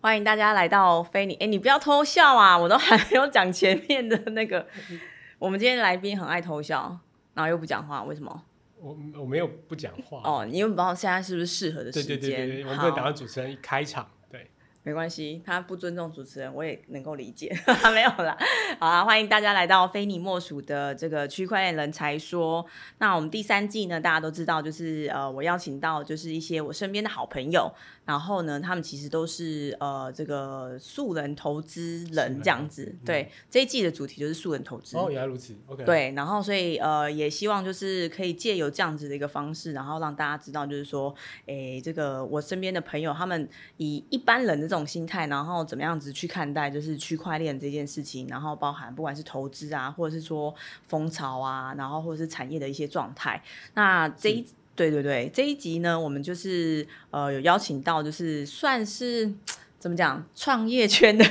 [0.00, 1.34] 欢迎大家来到菲尼。
[1.40, 2.56] 哎，你不要偷笑啊！
[2.56, 4.64] 我都还没有讲前面的那个。
[5.40, 6.96] 我们今天来宾很爱偷笑，
[7.34, 8.44] 然后又不讲话，为什么？
[8.80, 10.20] 我我没有不讲话。
[10.22, 12.16] 哦，你又不知道现在是不是适合的时间？
[12.16, 14.08] 对对对对，我们会打算主持人一开场。
[14.84, 17.54] 没关系，他不尊重主持人，我也能够理解。
[17.92, 18.34] 没有啦，
[18.78, 22.64] 好啊，欢迎大家来到非你莫属的这个区块链人才说。
[22.96, 27.70] 那我们第三季呢，大家都知道，就是呃，我邀请到就是一些我身边的好朋友，
[28.08, 32.96] 然后呢，他们其实都是呃这个素人投资人这样子。
[33.04, 34.96] 对，这一季的主题就是素人投资。
[34.96, 35.54] 哦，原来如此。
[35.66, 35.84] OK。
[35.84, 41.14] 对，然后所以呃，也希望就是可以借由这样子的一个方式，然后让大家知道，就是说，
[41.46, 44.88] 哎，这个我身边的朋友，他们以一般人的这种。
[44.88, 50.54] 心态，然后怎么样子去看待就是区块链这件事情，然后包含不管是投资啊，或者是说
[50.86, 53.42] 风潮啊，然后或者是产业的一些状态。
[53.74, 54.46] 那这一
[54.78, 59.30] 对对对这一集呢，我们就是呃有邀请到，就是算是
[59.80, 61.24] 怎么讲，创业圈的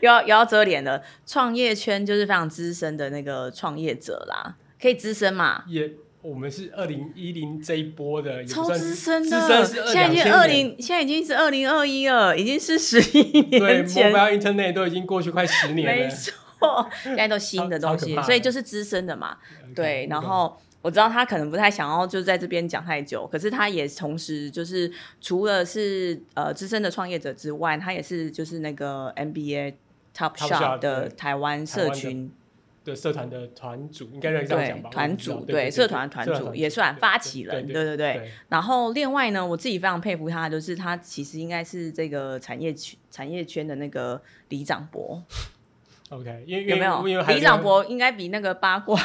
[0.00, 5.64] 又要又要遮脸了，创业圈就是非常资深的那个创业者啦，可以资深嘛？
[5.68, 5.92] 也。
[6.22, 14.10] 我们是二零一零这一波的，超资深的，现在已经二零，现在已经是二零二一了，已经是十一年前。
[14.10, 19.36] 对，Mobile Internet 都已经过去快十年了，没错，现在都新的东西，所以就是资深的嘛。
[19.72, 24.88] 对，然后我知道他可能不太想要就在这边讲太久，可是他也同时就是
[25.20, 29.74] 除了是呃资深的创业者之外，他也是就是那个 NBA
[30.16, 32.30] Top Shot 的台湾社群。
[32.84, 34.88] 的社团的团主应该这样讲吧？
[34.90, 38.30] 团主对社团团主也算发起人，对对对。
[38.48, 45.20] 然后另外呢，我自己非常佩服他，就是他其实应该是这个产业圈产业圈的那个李长博。
[46.10, 48.96] OK，因为有没有李长博应该比那个八卦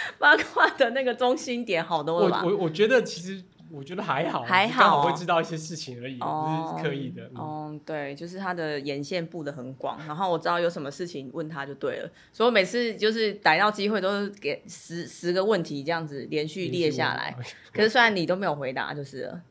[0.18, 2.42] 八卦的那个中心点好多了吧？
[2.44, 3.42] 我我觉得其实。
[3.70, 7.30] 我觉得还好，还好会知道一些事情而已，不是刻意的。
[7.38, 17.36] 嗯，对，就是他的眼线布的很广，然后我知道有什么事情问他就对了，所以我每次就是逮到机会都是给十十个问题这样子连续列下来。
[17.70, 19.42] 可是虽然你都没有回答，就是了。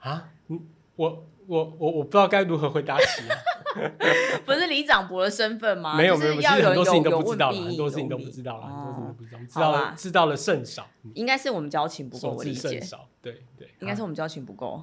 [0.00, 0.30] 啊，
[0.96, 3.22] 我我我我不知道该如何回答起。
[4.46, 5.94] 不是李长博的身份吗？
[5.96, 10.86] 没有没有，其实很多事情都不知道了，很多事情都不知道了，很多事情都不知道，知道知道了甚少。
[11.14, 12.80] 应该是我们交情不够，我理解。
[13.20, 14.82] 对对，应该是我们交情不够。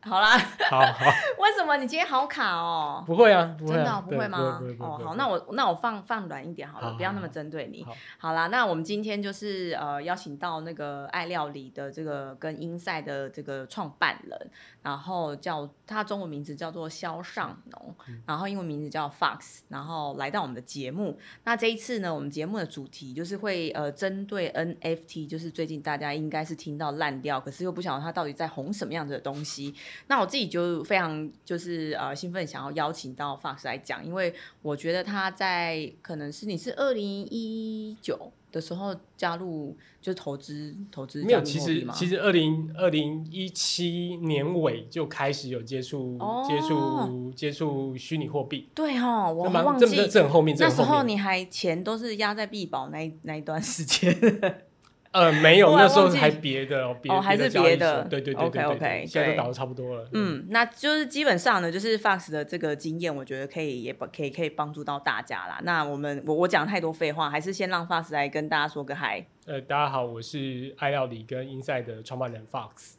[0.00, 0.38] 好啦，
[0.70, 1.06] 好好。
[1.38, 3.02] 为什么你今天好卡哦？
[3.04, 4.62] 不会啊，真的不会吗？
[4.78, 7.84] 哦，好，那我那我放放软一点好了，不要那么针对你。
[8.16, 14.50] 好啦，那我们今天就是呃邀请到那个爱料理的这个跟英赛的这个创办人，
[14.88, 17.94] 然后叫他中文名字叫做肖尚农，
[18.24, 21.18] 然后英文名字叫 Fox，然后来到我们的节目。
[21.44, 29.74] 那这一次呢，我们节目的主题就是会呃针对 NFT，就是最近大家应该是听到烂掉，可是又不晓得它到底在红什么样子的东西。
[30.06, 54.16] 那我自己就非常就是呃兴奋，想要邀请到 Fox 来讲，因为我觉得他在可能是你是二零一九的时候加入，就投资投资没有，其实其实二零二零一七年尾就开始有接触接触接触虚拟货币，对哦，我忘记这很后面，那时候你还钱都是压在币宝那那一段时间。
[55.12, 60.08] 呃，没有， 那时候还别的哦，还是别的，对对对，OK OK，现在都倒的差不多了。
[60.12, 65.58] 嗯，那就是基本上呢，就是 Fox 的这个经验，我觉得可以也可以可以帮助到大家啦。
[65.62, 69.26] 那我们我我讲太多废话，还是先让 Fox 来跟大家说个嗨。
[69.46, 72.97] 呃，大家好，我是爱料理跟 Inside 的创办人 Fox。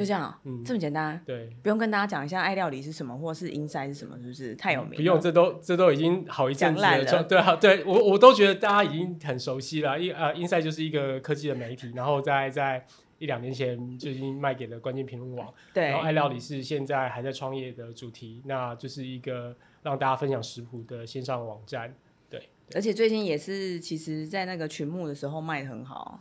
[0.00, 4.96] 就这样，嗯，这么简单，对，不用跟大家讲一下爱料理是什么，或是 inside 是什么，是不是太有名？
[4.96, 9.98] 不用，这都这都已经好一阵子了，对啊，对我我都觉得大家已经很熟悉了。
[10.00, 12.84] 一呃，inside 就是一个科技的媒体，然后在在
[13.18, 15.88] 一两年前就已经卖给了关键评论网，对。
[15.88, 21.94] 然后爱料理是现在还在创业的主题，那就是一个让大家分享食谱的线上网站，
[22.30, 22.48] 对。
[22.74, 26.20] 而且最近也是，其实在那个群幕的时候卖的很好，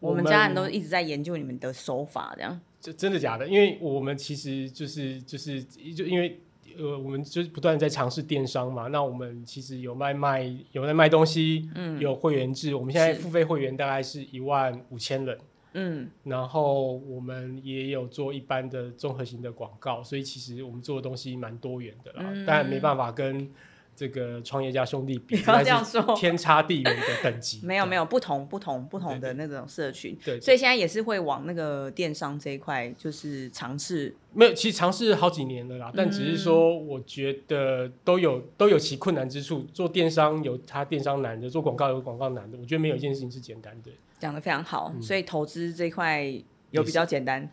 [0.00, 2.60] 我们家人都一直在研究你们的手法，这样。
[2.80, 3.46] 就真的假的？
[3.48, 6.40] 因为我们其实就是就是就因为
[6.78, 8.86] 呃，我们就是不断在尝试电商嘛。
[8.86, 12.74] 那我们其实有卖卖有在卖东西，嗯，有会员制。
[12.74, 15.38] 我们现在付费会员大概是一万五千人，
[15.72, 22.32] 嗯，然后我们也有做一般的综合型的广告，所以其实我们做的东西蛮多元的啦。
[22.46, 23.50] 但没办法跟。
[23.98, 27.58] 这个创业家兄弟比， 不要这样说，天差地远的等级。
[27.66, 30.16] 没有没有，不同不同不同的那种社群。
[30.24, 34.14] 对，所以现在也是会往那个电商这一块，就是尝试。
[34.32, 39.66] 没有，其实尝试好几年了啦，但只是说，我觉得都有都有其困难之处。
[39.74, 42.56] 做电商有它电商难的，做广告有广告难的。
[42.56, 43.90] 我觉得没有一件事情是简单的。
[44.20, 46.24] 讲的非常好，所以投资这块
[46.70, 47.50] 有比较简单。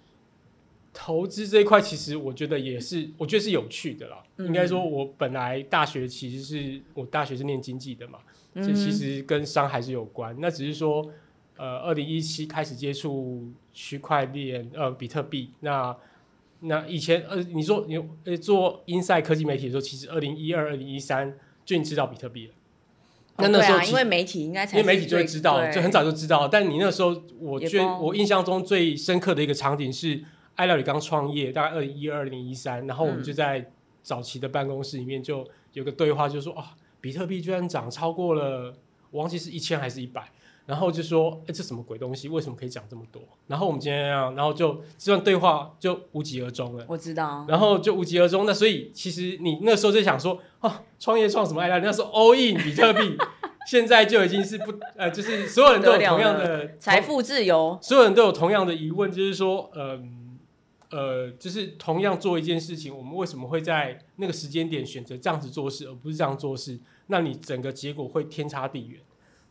[0.98, 4.24] 投资这一块，其实我觉得也是，我觉得是有趣的啦。
[4.38, 8.20] 应该说，我本来大学其实是我大学是念经济的嘛，
[8.56, 10.34] 这其实跟商还是有关。
[10.40, 11.06] 那只是说，
[11.58, 15.52] 呃，二零一七开始接触区块链，呃，比特币。
[15.60, 15.94] 那
[16.62, 22.54] 那以前，呃，你说你呃做英赛科技媒体的时候，其实二零一二、二零一三就已经知道比特币了。
[23.38, 26.48] 那那时候，因为媒体应该因为媒体就会知道，就很早就知道。
[26.48, 30.24] 但你那时候，我觉我印象中最深刻的一个场景是，
[30.56, 33.72] 爱料理刚创业，大概二零一二、二零一三，然后我们就在
[34.02, 38.74] 早期的办公室里面就有个对话，就说啊，比特币居然涨超过了，
[39.12, 40.32] 我忘记是一千还是一百。
[40.68, 42.28] 然后就说：“哎，这什么鬼东西？
[42.28, 46.84] 为什么可以讲这么多？”然后我们今天啊，然后就这段对话就无疾而终了。
[46.90, 47.46] 我知道。
[47.48, 48.48] 然后就无疾而终。
[48.48, 51.78] 那所以其实你那时候就想说：“啊，创业创什么爱料？
[51.82, 53.16] 那时候 all in 比特币，
[53.70, 60.00] 现在就已经是不呃，就是所有人都有同样的财富自由，所有人都有同样的疑问，就是说，嗯呃，
[60.90, 66.80] 呃就是同样做一件事情，我们为什么会在那个时间点选择这样子做事，而不是这样做事？
[67.08, 69.02] 那你整个结果会天差地远。”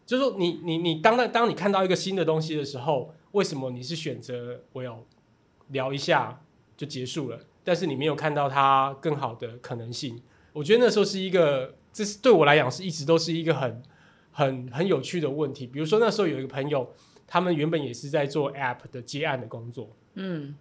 [0.07, 5.07] 就是说，你你你当当当你看到一个新的东西的时候，为什么你是选择我有
[5.69, 6.43] 聊一下
[6.77, 7.41] 就结束了？
[7.65, 10.21] 但是你没有看到它更好的可能性。
[10.53, 13.83] 我觉得那时候是一个，这是对我来讲是一直都是一个很
[14.31, 15.67] 很很有趣的问题。
[15.67, 16.93] 比如说那时候有一个朋友，
[17.27, 20.55] 他们原本也是在做 App 的接案的工作，嗯，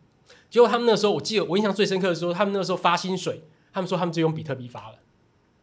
[0.53, 3.41] 结果他们那时候我记得我印象最深刻的时候，他们那时候发薪水，
[3.73, 4.99] 他们说他们就用比特币发了。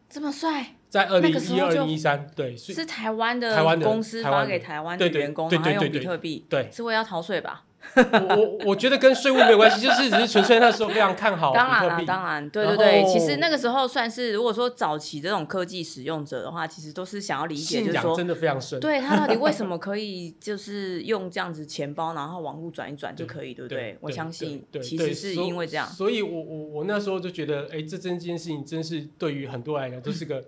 [0.09, 7.63] 这么帅，在二零一二、零一三，对，是台湾的台湾的公司发给台湾的员工，然后用比特币，对，是为了逃税吧？
[7.95, 23.97] 我我觉得跟税务没有关系，就是只是纯粹那时候非常看好当然了，当然，对对对，其实那个时候算是，如果说早期这种科技使用者的话，其实都是想要理解，就是说真的非常深，对他到底为什么可以就是用这样子钱包，然后网络转一转就可以，对不对？
[23.99, 30.45] 我相信其实是因为这样，所以我我我那时候就觉得，哎，这这件事情真是对于很多来讲都是个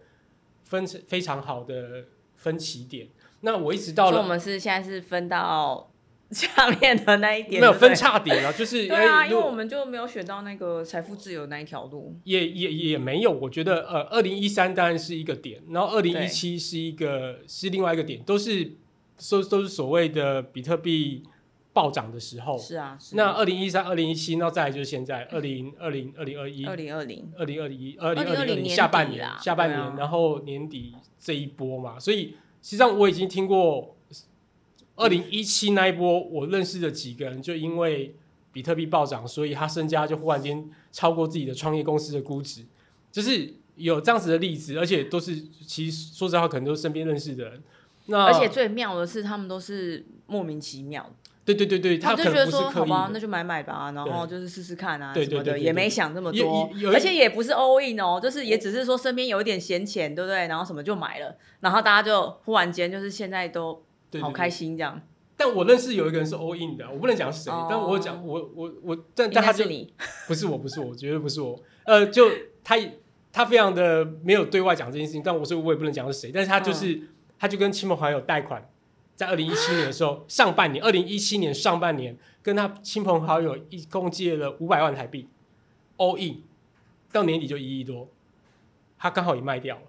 [0.63, 2.05] 分非常好的
[2.37, 3.07] 分歧点。
[3.41, 5.89] 那我一直到了，我们是现在是分到。
[6.33, 13.31] 下面的那一点没有分叉点啊，就是 对啊，因为我们就没有选到那个财富自由那一条路，也也也没有。
[13.31, 18.73] 我觉得呃，二零一三当然是一个点，然后二零一七是一个是另外一个点，都是
[19.29, 21.23] 都都是所谓的比特币
[21.71, 22.57] 暴涨的时候。
[22.57, 33.92] 是啊，那二零一三、二零一七，那再来就是现在二零二零、二零二一、二零二零、二零二一、二零二零下半年下半年，然后年底这一波嘛，所以实际上我已经听过。
[34.95, 38.15] 二零一七那一波，我认识的几个人，就因为
[38.51, 42.63] 比特币暴涨，所以他身家就忽然间超过自己的创业公司的估值，
[43.11, 45.35] 就是有这样子的例子，而且都是
[45.65, 47.63] 其实说实话，可能都是身边认识的人。
[48.05, 51.09] 那而且最妙的是，他们都是莫名其妙。
[51.43, 60.47] 对对对对，他就觉得说好吧，那就买买吧，然后就是试试看啊什么的，也没想那么多，而且也不是 all in 哦，就是也只是说身边有一点闲钱，对不对？
[60.47, 63.83] 然后什么就买了，然后大家就忽然间就是现在都。
[64.21, 65.01] 好开心这样，
[65.35, 69.65] 但我认识有一个人是 all in 的，我不能讲是谁，但我讲我我我，但但他就
[70.27, 72.29] 不是我不是我，绝对不是我，呃，就
[72.63, 72.77] 他
[73.31, 77.01] 他非常的没有对外讲这件事情，但我说我也不能讲是谁，但是他就是
[77.39, 78.69] 他就跟亲朋好友贷款，
[79.15, 85.27] 在二零一七年的时候 上半年，二零一七年上半年跟他亲朋好友一共借了五百万台币
[85.97, 86.43] all in，
[87.11, 88.07] 到年底就一亿多，
[88.99, 89.81] 他刚好也卖掉了，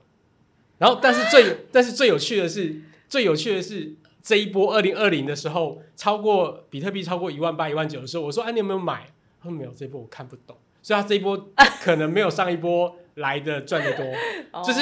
[0.79, 3.95] 然后但是最但是最有趣的是最有趣的是。
[4.25, 9.07] 这一波二零二零的时候，超过比特币超过一万八、一万九的时候，我说：“哎，你有没有买？”
[9.43, 11.51] 他说：“没有，这一波我看不懂。”所以，他这一波
[11.83, 14.05] 可能没有上一波来的赚的多，
[14.65, 14.81] 就是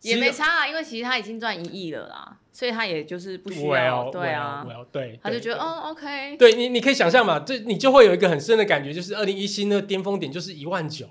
[0.00, 11.06] 也没差啊，因为其实他已经赚一亿了啦，所以他也就是不需要，对啊，对，他就觉得哦，OK，对你，你可以想象嘛，这你就会有一个很深的感觉，就是二零一七那个巅峰点就是一万九，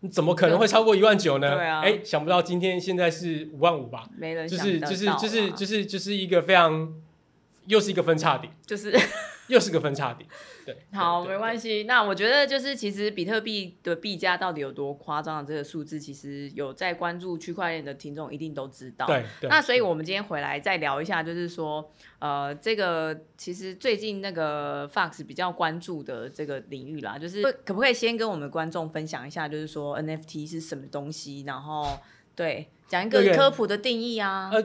[0.00, 1.56] 你怎么可能会超过一万九呢？
[1.56, 4.08] 对啊，哎，想不到今天现在是五万五吧？
[4.16, 6.94] 没人就是就是就是就是就是一个非常。
[7.68, 8.92] 又是一个分叉点，就是
[9.48, 10.28] 又是个分叉点，
[10.64, 10.76] 对。
[10.92, 11.84] 好，没关系。
[11.84, 19.06] 那我觉得就是其实比特币的币价到底有多夸张的这个数字，其实有在关注区块链的听众一定都知道。
[19.06, 19.24] 对。
[19.42, 31.98] 那所以我们今天回来再聊一下，就是说，呃，这个其实最近那个 Fox 比较关注的这个领域啦，就是可不可以先跟我们观众分享一下，就是说 NFT 是什么东西，然后
[32.34, 34.50] 对讲一个科普的定义啊。
[34.52, 34.64] 呃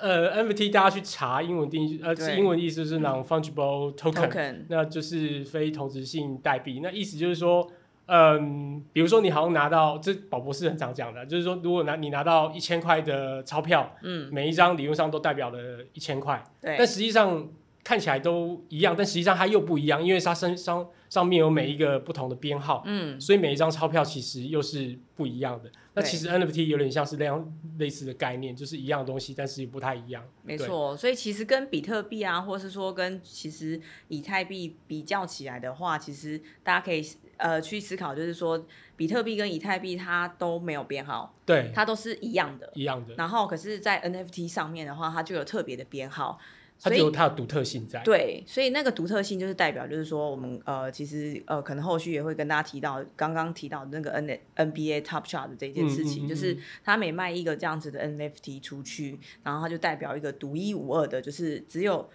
[0.00, 6.80] ，NFT 大家去查英文定义，呃，是英文意思是 non-fungible token，那就是非同质性代币。
[6.82, 7.70] 那意思就是说，
[8.06, 15.58] 嗯，比如说你好像拿到，这宝博士很常讲的，就是说，如果拿你拿到一千块的钞票，嗯，每一张理论上都代表了
[15.92, 16.76] 一千块，对。
[16.78, 17.48] 但实际上
[17.82, 25.70] 看起来都一样，但实际上它又不一样，因为它身上上面有每一个不同的编号，嗯，所以每一张钞票其实又是不一样的。
[25.94, 30.24] 那其实 NFT 有点像是那样类似的概念，就是一样的东西，但是不太一样。
[30.42, 43.14] 没错，所以其实跟比特币啊，或是说跟其实以太币比较起来的话，其实大家可以呃去思考，就是说比特币跟以太币它都没有编号，对，它都是一样的，一样的。
[43.14, 46.38] 然后可是，在 NFT 上面的话，它就有特别的编号。
[46.84, 48.02] 它就有它的独特性在。
[48.02, 62.06] 对，所以那个独特性就是代表，就是说我们呃，其实呃，可能后续也会跟大家提到刚刚提到那个 N N B A Top Chart 的这件事情，就是他每卖一个这样子的 N F T 出去，然后它就代表一个独一无二的，就是只有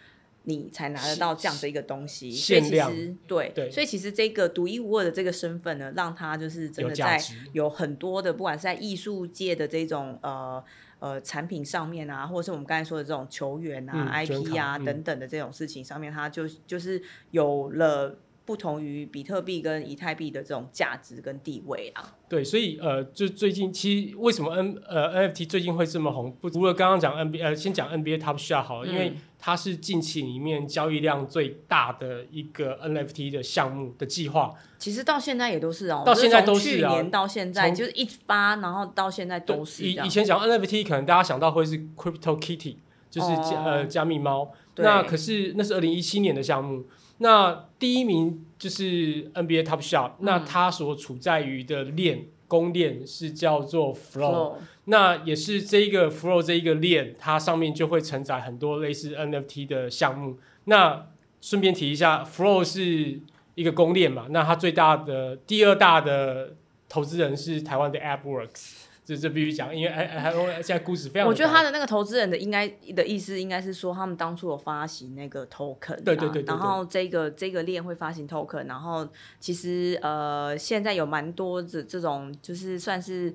[0.43, 2.29] 你才拿得到这样的一个东西。
[2.29, 2.93] 限量。
[3.25, 3.71] 对对。
[3.71, 7.19] 所以其实这个独一无二的这个身份呢，让他就是真的在
[7.53, 10.63] 有很多的，不管是在艺术界的这种呃。
[11.00, 17.01] 呃，产品上面啊，或者是我们刚才说的这种球员啊、IP 啊等等的这种事情上面，他就就是
[17.32, 18.18] 有了
[18.50, 22.15] 不同于比特币跟以太币的这种价值跟地位啊。
[22.27, 26.36] 对，所以呃，就最近其实为什么 N 呃 NFT 最近会这么红？
[26.41, 34.51] 不除了刚刚讲 NBA，呃，先讲 NBA Top Shot 好，了，因为它是近期里面交易量最大的一个 NFT 的项目的计划。
[34.79, 39.84] 其实到现在也都是哦，到现在都是啊去年到现在就是一发，然后到现在都是。
[39.84, 42.77] 以以前讲 NFT，可能大家想到会是 Crypto Kitty，
[43.12, 44.51] 就是加呃加密猫。
[44.77, 46.88] 那可是那是二零一七年的项目。
[47.19, 60.39] 那第一名就是 NBA Top Shot，那它所处在于的链公链是叫做 Flow，那也是这一个 Flow 这一个链，它上面就会承载很多类似 NFT 的项目。
[60.65, 61.07] 那
[61.39, 63.19] 顺便提一下，Flow 是
[63.55, 66.55] 一个公链嘛，那它最大的第二大的
[66.88, 68.88] 投资人是台湾的 AppWorks。
[69.10, 71.28] 这这必须讲，因为还还现在估值非常。
[71.28, 79.08] 我觉得他的那个投资人的应该的意思应该是说，他们当初有发行那个 token，对对对，然后这个这个链会发行 token，然后
[79.39, 83.34] 其实呃现在有蛮多的这种就是算是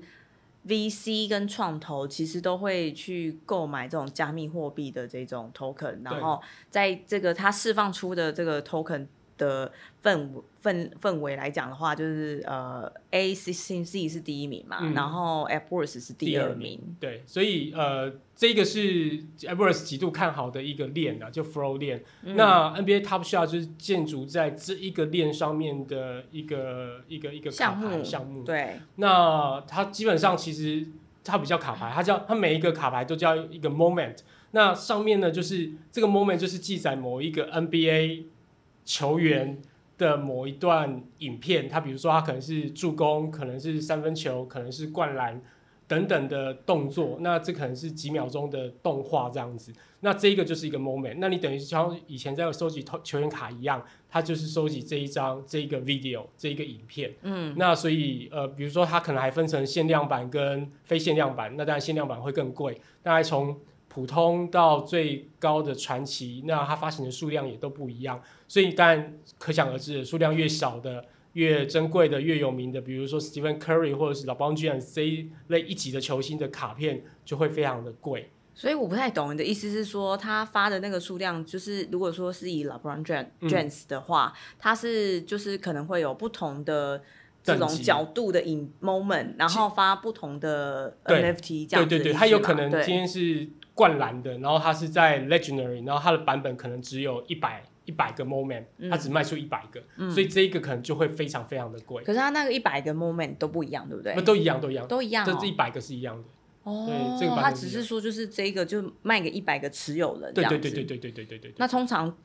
[0.65, 9.07] VC 跟创投，其实都会去购买这种加密货币的这种 token，然后在这个它释放出的这个 token。
[9.37, 9.71] 的
[10.03, 10.29] 氛
[10.63, 16.79] 氛氛围来讲的话，就是呃，A C C C 是第一名嘛，然后 a w o r h 是第二名。
[16.99, 22.03] 对，所以呃，这个是 a w o r h 极度看好的一个链啊，就 Flow 链。
[22.21, 28.43] 那 NBA Top Shot 就是建筑在这一个链上面的一个一个一个卡牌项目。
[28.43, 28.75] 对。
[28.95, 30.87] 那它基本上其实
[31.23, 34.17] 它比较卡牌，它叫它每一个卡牌都叫一个 Moment。
[34.51, 38.23] 那上面呢，就是这个 Moment 就是记载某一个 NBA。
[38.85, 39.61] 球员
[39.97, 45.41] 的某一段影片，他比如说他可能是助攻，可能是三分球，可能是灌篮
[45.87, 49.73] 等等的动作，那这可能是几秒钟的动画这样子。
[50.01, 51.15] 那这一个就是一个 moment。
[51.17, 57.11] 那你等于像以前在收集球球员卡一样，他就是收集这一张这一个 video 这一个影片。
[57.23, 57.55] 嗯。
[57.57, 62.79] 那所以呃，比如说他可能还分成限量版跟非限量版，那当然限量版会更贵。
[63.01, 63.57] 大概从
[63.95, 78.31] 普通到最高的传奇，那它发行的数量也都不一样，所以当然可想而知，数量越少的、越珍贵的、越有名的，比如说 Stephen Curry 或者是 LeBron James 这一类一级的球星的卡片就会非常的贵。
[78.53, 83.05] 所以我不太懂你的意思是说，他发的那个数量，就是如果说是以 LeBron
[83.43, 87.01] James 的话，他是就是可能会有不同的
[87.41, 91.89] 这种角度的影 moment，然后发不同的 NFT 这样子。
[91.89, 93.47] 对对对，他有可能今天是。
[93.75, 102.03] 灌篮的，然后它是在 Legendary，然后它的版本可能只有一百一百个 Moment，它只卖出一百个，所以这一个可能就会非常非常的贵。
[102.03, 104.15] 可是它那个一百个 Moment 都不一样，对不对？
[104.23, 105.37] 都一样，都一样，都一样。
[105.39, 106.23] 这一百个是一样的。
[106.63, 111.53] 哦，对，这个他只是说就是这个就卖给一百个持有人，对对对对对对对对对。
[111.57, 112.15] 那通常。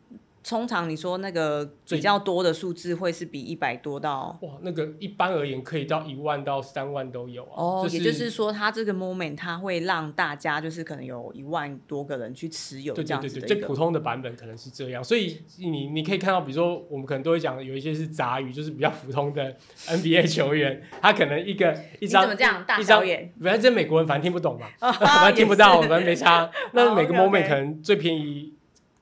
[0.42, 7.52] 通常你说那个比较多的数字会是比一百多到哇，那个一般而言可以到一万到三万都有啊。
[7.56, 19.54] 哦，也就是说，它这个 moment 它会让大家就是可能有一万多个人去持有这样子的最普通的版本可能是这样，所以你你可以看到，比如说我们可能都会讲有一些是杂鱼，就是比较普通的
[19.88, 23.30] NBA 球员，他可能一个一张怎么这样大小眼？
[23.42, 26.50] 反正这美国人反正听不懂嘛， 反正听不到，反正没差。
[26.72, 28.54] 那每个 moment 可能最便宜。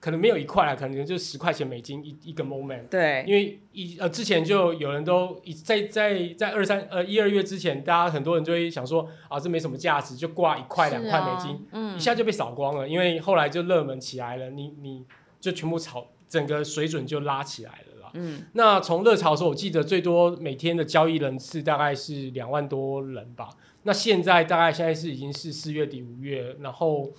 [0.09, 2.89] 可能没有一块啊，可能就十块钱美金一一个 moment。
[2.89, 12.89] 对，因为一呃之前就有人都一在在在二三呃一二月之前，大家很多人就会想说啊，这没什么价值，就挂一块两块美金，嗯，一下就被扫光了。
[12.89, 15.05] 因为后来就热门起来了，你你
[15.39, 18.11] 就全部炒，整个水准就拉起来了啦。
[18.15, 23.51] 嗯，那从热潮的时候，我记得最多每天的交易人次大概是两万多人吧。
[23.83, 27.11] 那现在大概现在是已经是四月底五月，然后。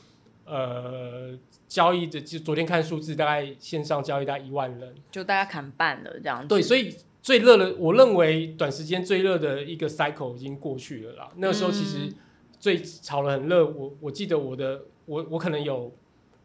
[0.52, 1.38] 呃，
[1.70, 6.48] 交易的就昨天看数字，大概线上交易大概一万人，就大家砍半了这样子。
[6.48, 11.30] 对，所以最热的，我认为短时间最热的一个 cycle 已经过去了啦。
[11.38, 12.12] 那个时候其实
[12.60, 15.94] 最炒的很热，我我记得我的我我可能有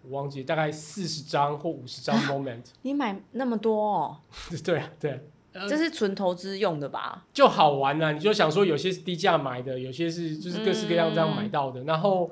[0.02, 2.62] 我忘记大概四十张或五十张 moment。
[2.82, 3.74] 你买那么多？
[3.82, 4.16] 哦？
[4.62, 5.20] 对啊，对。
[5.68, 7.24] 这是纯投资用的吧？
[7.32, 8.10] 就好玩啊！
[8.10, 11.84] 你就想说，有些是低价买的，有些是就是各式各样这样买到的。
[11.84, 12.28] 然后，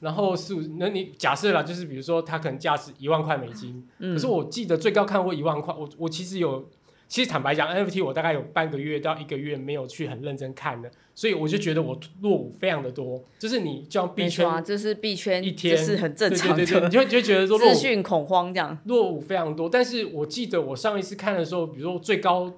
[0.00, 5.74] 然后是那你假设啦，就是比如说它可能价值一万块美金，可是我记得最高看过一万块。
[5.74, 6.68] 我我其实有，
[7.08, 13.22] 其实坦白讲，NFT 我大概有半个月到一个月没有去很认真看的，所以我就觉得我落伍非常的多。
[13.38, 19.68] 就是你这样币圈，这是币圈一天是很正常的，你就就觉得说资讯恐慌这样落伍非常多。
[19.68, 22.52] 但是我记得我上一次看的时候，比如说最高。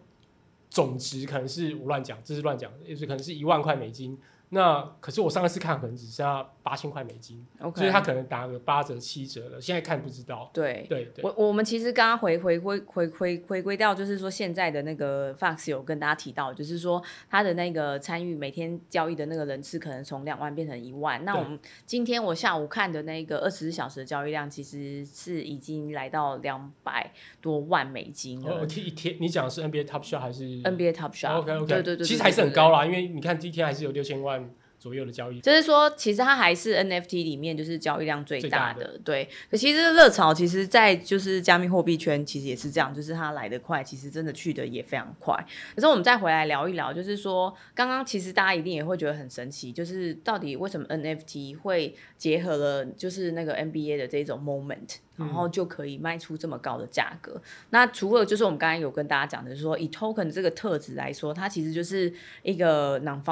[0.73, 4.17] 总值可能是我乱讲，这是乱讲，也是可能是一万块美金。
[4.51, 9.61] 那可是我上一次看可能只剩下八千块美金，所以他可能打个八折七折了。
[9.61, 10.51] 现在看不知道。
[10.53, 21.25] 对对对，我我们其实刚刚回回归回回回归到，就是说现在的那个 Fox 有跟大家提到，就是说他的那个参与每天交易的那个人次可能从两万变成一万。
[21.25, 28.67] 那我们今天我下午看的那个二十四小时的交易量，其实是已经来到两百多万美金了。
[28.67, 34.51] 一天你讲的是 NBA Top Shot 还是 NBA Top Shot？OK OK，对对对，其实还是很高啦，因为你看第一天还是有六千万。
[34.81, 39.29] 左右的交易，就是说，其实它还是 NFT 里面就是交易量最大的，对。
[39.51, 45.37] 可其实热潮，其实，在就是加密货币圈，其实也是这样，就是它来得快，其实真的去的也非常快。
[45.75, 57.39] 可是我们再回来聊一聊，就是说，刚刚其实大家一定也会觉得很神奇，就是到底为什么 NFT 会结合了就是那个 NBA 的这种 moment，然后就可以卖出这么高的价格？
[57.69, 62.11] 那除了就是我们刚才有跟大家讲的，说以 token 这个特质来说，它其实就是
[62.43, 63.23] 一个 non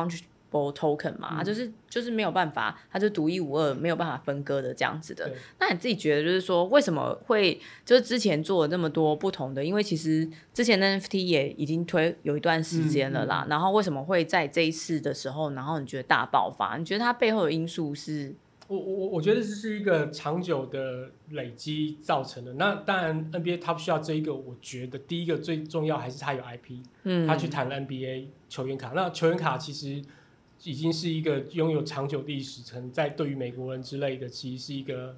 [0.50, 0.78] fungible。
[0.78, 5.30] token 嘛，就是就是没有办法，它就独一无二，没有办法分割的这样子的。
[5.58, 9.64] 那你自己觉得，就是说为什么会就是之前做了那么多不同的？
[9.64, 13.46] 因为其实之前 NFT 也已经推有一段时间了啦。
[13.48, 16.76] 然后为什么会在这一次的时候，然后你觉得大爆发？
[16.76, 18.34] 你觉得它背后的因素是？
[18.68, 22.52] 我我我觉得这是一个长久的累积造成的。
[22.54, 28.92] 那当然，NBA Top Shot 这一个，我觉得第一个最重要还是他有 IP，嗯，他去谈了 NBA 球员卡。
[28.94, 30.02] 那球员卡其实。
[30.64, 35.16] 已经是一个拥有长久历史，可能在对于美国人之类的，其实是一个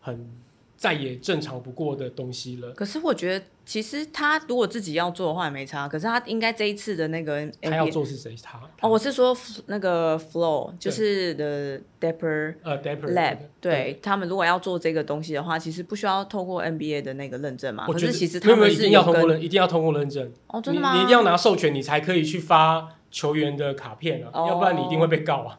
[0.00, 0.30] 很
[0.76, 2.70] 再也正常不过的东西了。
[2.72, 5.88] 可是我觉得，其实他如果自己要做的话也没差。
[5.88, 8.36] 可是他应该这一次的那个他要做是谁？
[8.42, 17.86] 他哦，我是说那个 Flow，就是 The Dapper 呃 Dapper Lab，对他们如果要做这个东西的话，其实不需要透过 NBA 的那个认证嘛。
[17.88, 20.30] 我觉得其实他们一定要通过认，一定要通过认证。
[20.48, 20.94] 哦，真的吗？
[20.94, 22.95] 你一定要拿授权，你才可以去发。
[23.10, 25.58] 球员的卡片啊，要不然你一定会被告啊。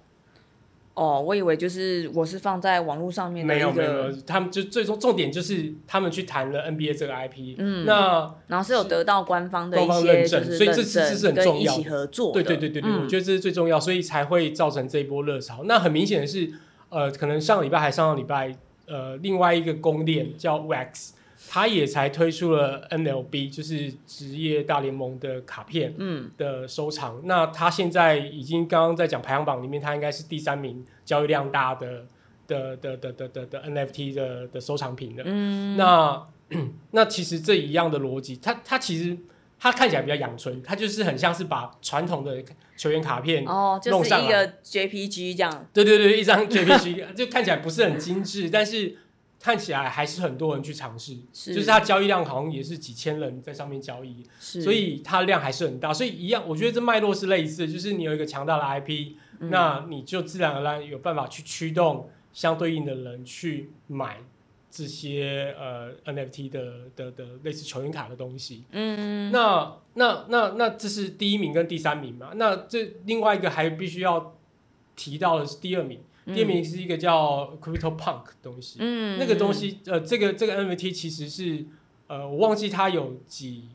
[0.94, 15.66] 哦，我以为就是我是放在网络上面的没有没有，他们就最终重点就是他们去谈了 NBA 这个 IP，嗯，那然后是有得到官方的一些认证，所以这次是很重要，一起合作，对对对对对，我觉得这是最重要，所以才会造成这一波热潮。
[15.66, 16.52] 那很明显的是，
[16.90, 18.58] 呃，可能上个礼拜还上个礼拜，
[18.88, 21.12] 呃，另外一个公链叫 Wax。
[21.50, 25.94] 他也才推出了 NLB，就是职业大联盟的卡片
[26.38, 27.22] 的收藏。
[27.24, 32.06] 那他现在已经刚刚在讲排行榜里面，他应该是第三名，交易量大的
[32.46, 35.24] 的的的的的的 NFT 的的收藏品的。
[35.26, 36.28] 嗯，那
[36.92, 39.18] 那其实这一样的逻辑，他他其实
[39.58, 42.44] 他看起来比较养春，他就是很像是把传统的
[42.76, 45.68] 球员卡片哦，就是一个 JPG 这样。
[45.74, 48.98] 对对对，一张 JPG 就看起来不是很精致，但是。
[49.40, 55.94] 看起来还是很多人去尝试，就是它交易量好像也是几千人在上面交易，所以它量还是很大。
[55.94, 64.18] 所以一样，我觉得这脉络是类似，就是你有一个强大的 IP，那你就自然而然有办法去驱动相对应的人去买
[64.72, 68.64] 这些呃 NFT 的的的类似球员卡的东西。
[68.72, 72.32] 嗯，那那那那这是第一名跟第三名嘛？
[72.36, 74.36] 那这另外一个还必须要
[74.96, 76.02] 提到的是第二名。
[76.34, 78.80] 第二名是一个叫 Crypto Punk 东西，
[79.18, 81.66] 那个东西，呃，这个这个 NFT 其实是，
[82.08, 83.70] 呃，我忘记它有几，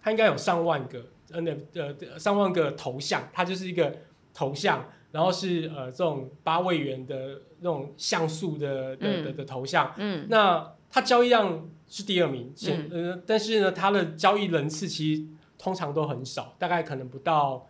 [0.00, 3.92] 它应该有上万个 NFT，呃，上万个头像，它就是一个
[4.32, 15.24] 头像，然后是呃这种八位元的那种像素的的的的头像，嗯，那它交易量是第二名，嗯，呃，但是呢，它的交易人次其实
[15.58, 17.66] 通常都很少，大概可能不到。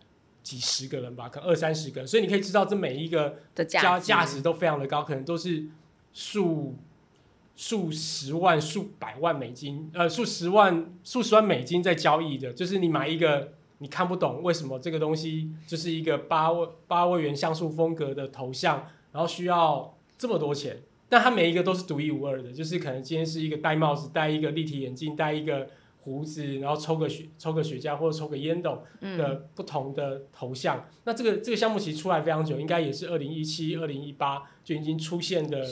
[0.47, 5.65] 几十个人吧，可能二三十个，所以你可以知道这每一个的价价值都非常的高，可能都是
[6.13, 6.73] 数
[7.57, 12.53] 数十万、数百万美金，呃，数十万、数十万美金在交易的。
[12.53, 25.67] 就是你买一个你看不懂为什么这个东西就是一个八位八位元像素风格的头像，然后需要这么多钱，但它每一个都是独一无二的，就是可能今天是一个戴帽子、戴一个立体眼镜、戴一个
[26.07, 30.87] 胡子，然后抽个雪、抽个雪茄或者抽个烟斗的不同的头像。
[31.03, 35.67] 那这个这个项目其实出来非常久，应该也是二零一七、二零一八就已经出现的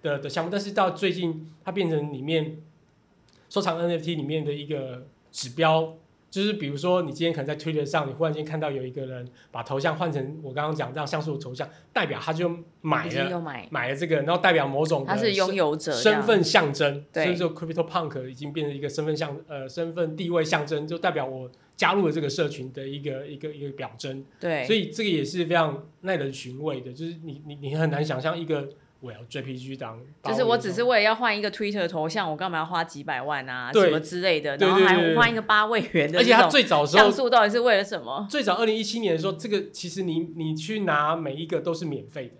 [0.00, 2.56] 的的项目，但是到最近它变成里面
[3.50, 5.94] 收藏 NFT 里面的一个指标。
[6.30, 12.50] 就是比如说，你今天可能在 Twitter 上，你忽然间看到有一个人把头像换成我刚刚讲这样像素的头像，代表他就
[12.82, 24.24] 买了买了这个，然后代表某种他是拥有者身份象征，所以说 Crypto Punk 已经变成一个身份象呃身份地位象征，就代表我加入了这个社群的一个一个一个表征。
[24.38, 28.68] 对，所以这个也是非常耐人寻味的，就是你你你很难想象一个。
[29.00, 38.26] 我要 JPG 当，就是我只是为了要换一个 Twitter 头像，我干嘛要花几百万啊，什么之类的，然后还换一个八位元的，而且他最早时候像素到底是为了什么？
[38.30, 42.34] 最早二零一七年的时候，这个其实你你去拿每一个都是免费的，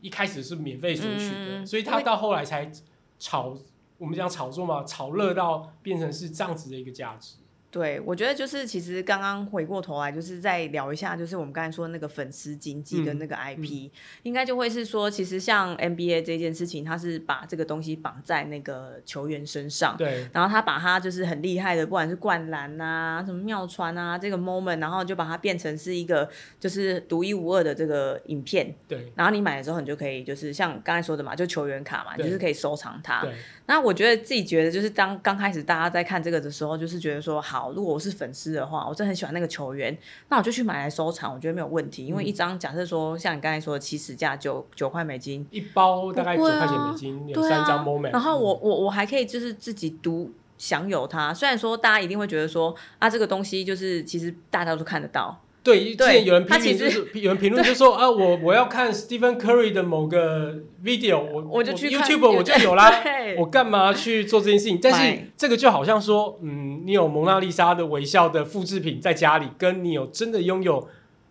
[0.00, 2.70] 一开始是免费索取的，所以他到后来才
[3.18, 3.56] 炒，
[3.98, 7.36] 我们讲炒作嘛，炒热到变成是这样子的一个价值。
[7.70, 13.90] 对，我觉得就是其实刚刚回过头来，就是再聊一下，就是我们刚才说的那个粉丝经济跟那个 IP，
[14.22, 26.26] 应该就会是说，其实像 NBA 这件事情，他是把这个东西绑在那个球员身上，对，然后他把他就是很厉害的，不管是灌篮啊、什么妙传啊，这个 moment，然后就把它变成是一个
[26.58, 33.20] 就是独一无二的这个影片，对，然后你买的时候，你就可以就是像刚才说的嘛，就球员卡嘛，就是可以收藏它。
[33.20, 33.34] 对，
[33.66, 37.57] 那我觉得自己觉得就是当刚开始大家在看这个的时候，就是觉得说好。
[37.74, 39.96] 如果我是粉丝的话，我真的很喜欢那个球员，
[40.28, 42.06] 那我就去买来收藏，我觉得没有问题。
[42.06, 48.12] 因为一张假设说，像你刚才说的起始价九九块美金，一包大概九块钱美金，有三张 moment。
[48.12, 51.32] 然后我我我还可以就是自己独享有它。
[51.34, 55.40] 虽然说大家一定会觉得说啊，这个东西就是其实大家都看得到。
[55.74, 60.54] 对，之前有人批评就是 有人评论就说啊，我我要看 Stephen Curry 的某个
[60.84, 62.92] video，我我就去 YouTube 我就有啦，
[63.38, 64.78] 我干嘛去做这件事情？
[64.82, 70.88] 但是这个就好像说，嗯，你有蒙娜丽莎的微笑的复制品在家里，跟你有真的拥有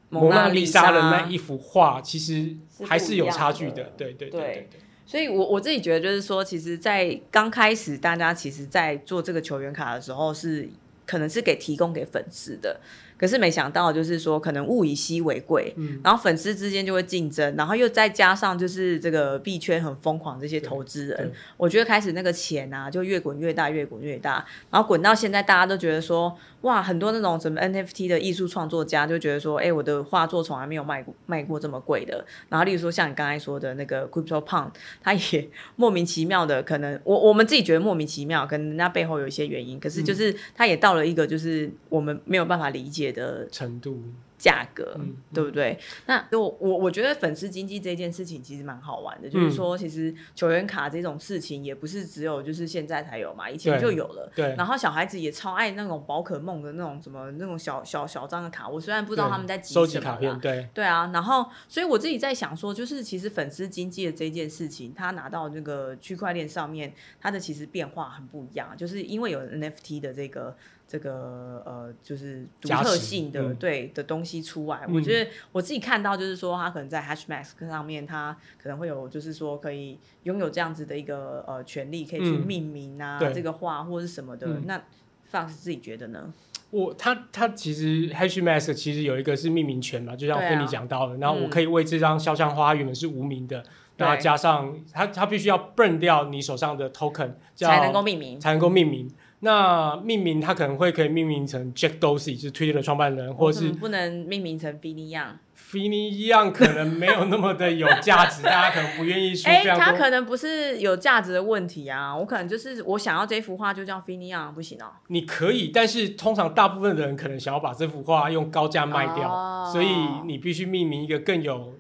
[0.10, 3.92] 蒙娜丽莎的那一幅画，其实还是有差距的。
[3.98, 4.70] 对对对对。
[5.06, 10.68] 所以，我我自己觉得就是说，其实，在刚开始大家其实，在做这个球员卡的时候，是
[11.06, 12.82] 可能是给提供给粉丝的。
[13.18, 32.24] 可是没想到，就是说可能物以稀为贵，然后粉丝之间就会竞争，然后又再加上就是这个币圈很疯狂这些投资人，我觉得开始那个钱啊就越滚越大，越滚越大，然后滚到现在大家都觉得说，哇，很多那种什么 NFT 的艺术创作家就觉得说，哎，我的画作从来没有卖过卖过这么贵的。
[32.50, 34.70] 然后例如说像你刚才说的那个 Crypto Punk，
[35.02, 43.07] 他也莫名其妙的，可能我我们自己觉得莫名其妙，可能人家背后有一些原因，可是就是他也到了一个就是我们没有办法理解。
[43.12, 44.02] 的程度、
[44.38, 45.00] 价格，
[45.34, 45.78] 对不对？
[46.06, 54.32] 那我我我觉得粉丝经济这件事情其实蛮好玩的，就是说，其实球员卡这种事情也不是只有就是现在才有嘛，以前就有了。
[54.36, 54.56] 对。
[54.56, 61.10] 然后小孩子也超爱那种宝可梦的那种什么那种小小小张的卡，我虽然不知道他们在收集卡片，对对啊。
[61.12, 70.56] 然后，所以我自己在想说，就是其实粉丝经济的这件事情，他拿到那个区块链上面，它的其实变化很不一样，就是因为有 NFT 的这个。
[70.88, 84.48] 这个呃，就是独特性的对的东西出来，我觉得我自己看到就是说，它可能在 Hashmask 上面，它可能会有就是说可以拥有这样子的一个呃权利，可以去命名啊这个画或者是什么的。
[84.66, 84.82] 那
[85.30, 86.34] Fox 自己觉得呢？
[86.70, 93.62] 我他他其实 Hashmask 其实有一个是命名权嘛，就像跟你讲到的，然后我可以为这张肖像画原本是无名的，
[93.98, 99.10] 然后加上他他必须要 burn 掉你手上的 token，才能够命名，才能够命名。
[99.40, 104.68] 那命名它可能会可以命名成 Jack Dorsey，就是 Twitter 的创办人，或者是不能命名成。
[104.80, 109.52] Finny Young 可能没有那么的有价值， 大家可能不愿意说。
[109.52, 114.86] 哎，他可能不是有价值的问题啊，我可能就是我想要这幅画就叫 Young，不行哦。
[115.08, 119.88] 你可以，但是通常大部分的人可能想要把这幅画用高价卖掉，所以
[120.26, 121.74] 你必须命名一个更有。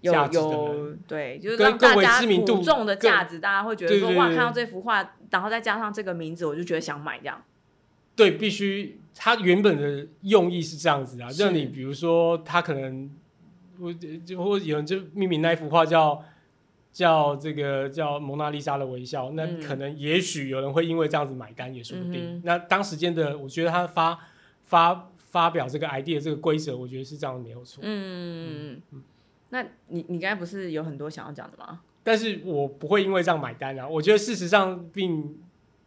[0.00, 7.42] 有有对，就是让大家普重的价值，大家会觉得说哇，看到这幅画，然后再加上这个名字，我就觉得想买这样。
[8.14, 13.10] 对，必须它原本的用意是这样子啊，让你比如说他可能
[13.80, 16.24] 我就或有人就命名那一幅画叫
[16.92, 22.40] 叫这个叫蒙娜丽莎的微笑，那可能也许有人会因为这样子买单也说不定。
[22.44, 24.18] 那当时间的，我觉得他发
[24.64, 27.80] 发发表这个 idea 这个规则，我觉得是这样没有错。
[27.84, 29.02] 嗯嗯嗯。
[29.50, 31.80] 那你你刚才不是有很多想要讲的吗？
[32.02, 33.86] 但是我不会因为这样买单啊！
[33.86, 35.38] 我觉得事实上并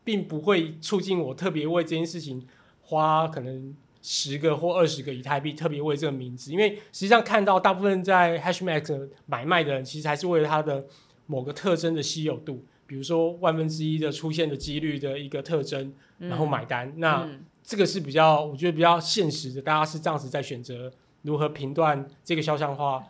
[0.03, 2.45] 并不会促进我特别为这件事情
[2.81, 10.85] 花可能十个或二十个以太币，特别为这个名字，因为实际上看到大部分在 Hashmax 买卖的人，其实还是为了它的
[11.25, 16.93] 某个特征的稀有度，比如说万分之一的出现的几率的一个特征，然后买单。
[16.97, 17.27] 那
[17.63, 20.91] 这个是比较，我觉得比较现实的，大家是这样子在选择
[21.23, 23.03] 如何评断这个肖像画。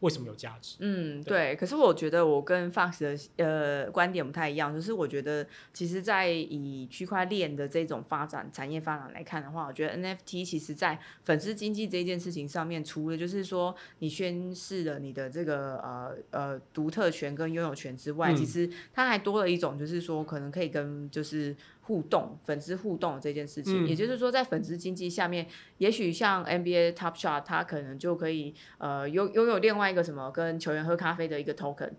[0.00, 0.76] 为什么有价值？
[0.80, 1.56] 嗯，对。
[1.56, 21.56] 可是我觉得我跟 Fox 的呃观点不太一样，就是我觉得其实，在以区块链的这种发展、产业发展来看的话，我觉得 NFT 其实在粉丝经济这件事情上面，除了就是说你宣示了你的这个呃呃独特权跟拥有权之外，其实它还多了一种，就是说可能可以跟就是。
[21.86, 25.46] 互动粉丝互动这件事情，也就是说，在粉丝经济下面，
[25.78, 31.92] 也许像 NBA Top Shot，它可能就可以呃拥拥有另外一个什么跟球员喝咖啡的一个 token，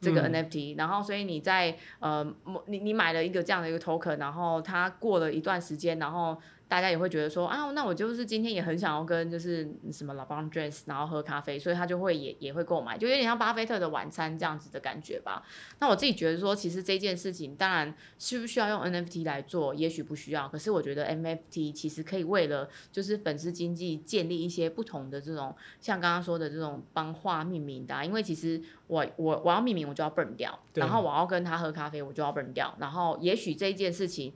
[0.00, 2.24] 这个 NFT，然后所以你在呃
[2.66, 6.40] 你你买了一个这样的一个 token，然后它过了一段时间，然后。
[6.72, 15.42] 大家也会觉得说啊，那我就是今天也很想要跟就是什么老帮 dress，然后喝咖啡，所以他就会也也会购买，就有点像巴菲特的晚餐这样子的感觉吧。
[15.80, 20.48] 那我自己觉得说，其实这件事情当然需不需要用 NFT 来做，也许不需要。
[20.48, 34.32] 可是我觉得 NFT 其实可以为了就是粉丝经济建立一些不同的这种，像刚刚说的这种帮画命名的，因为其实我我我要命名我就要 burn 掉，然后我要跟他喝咖啡我就要 burn 掉，然后也许这一件事情。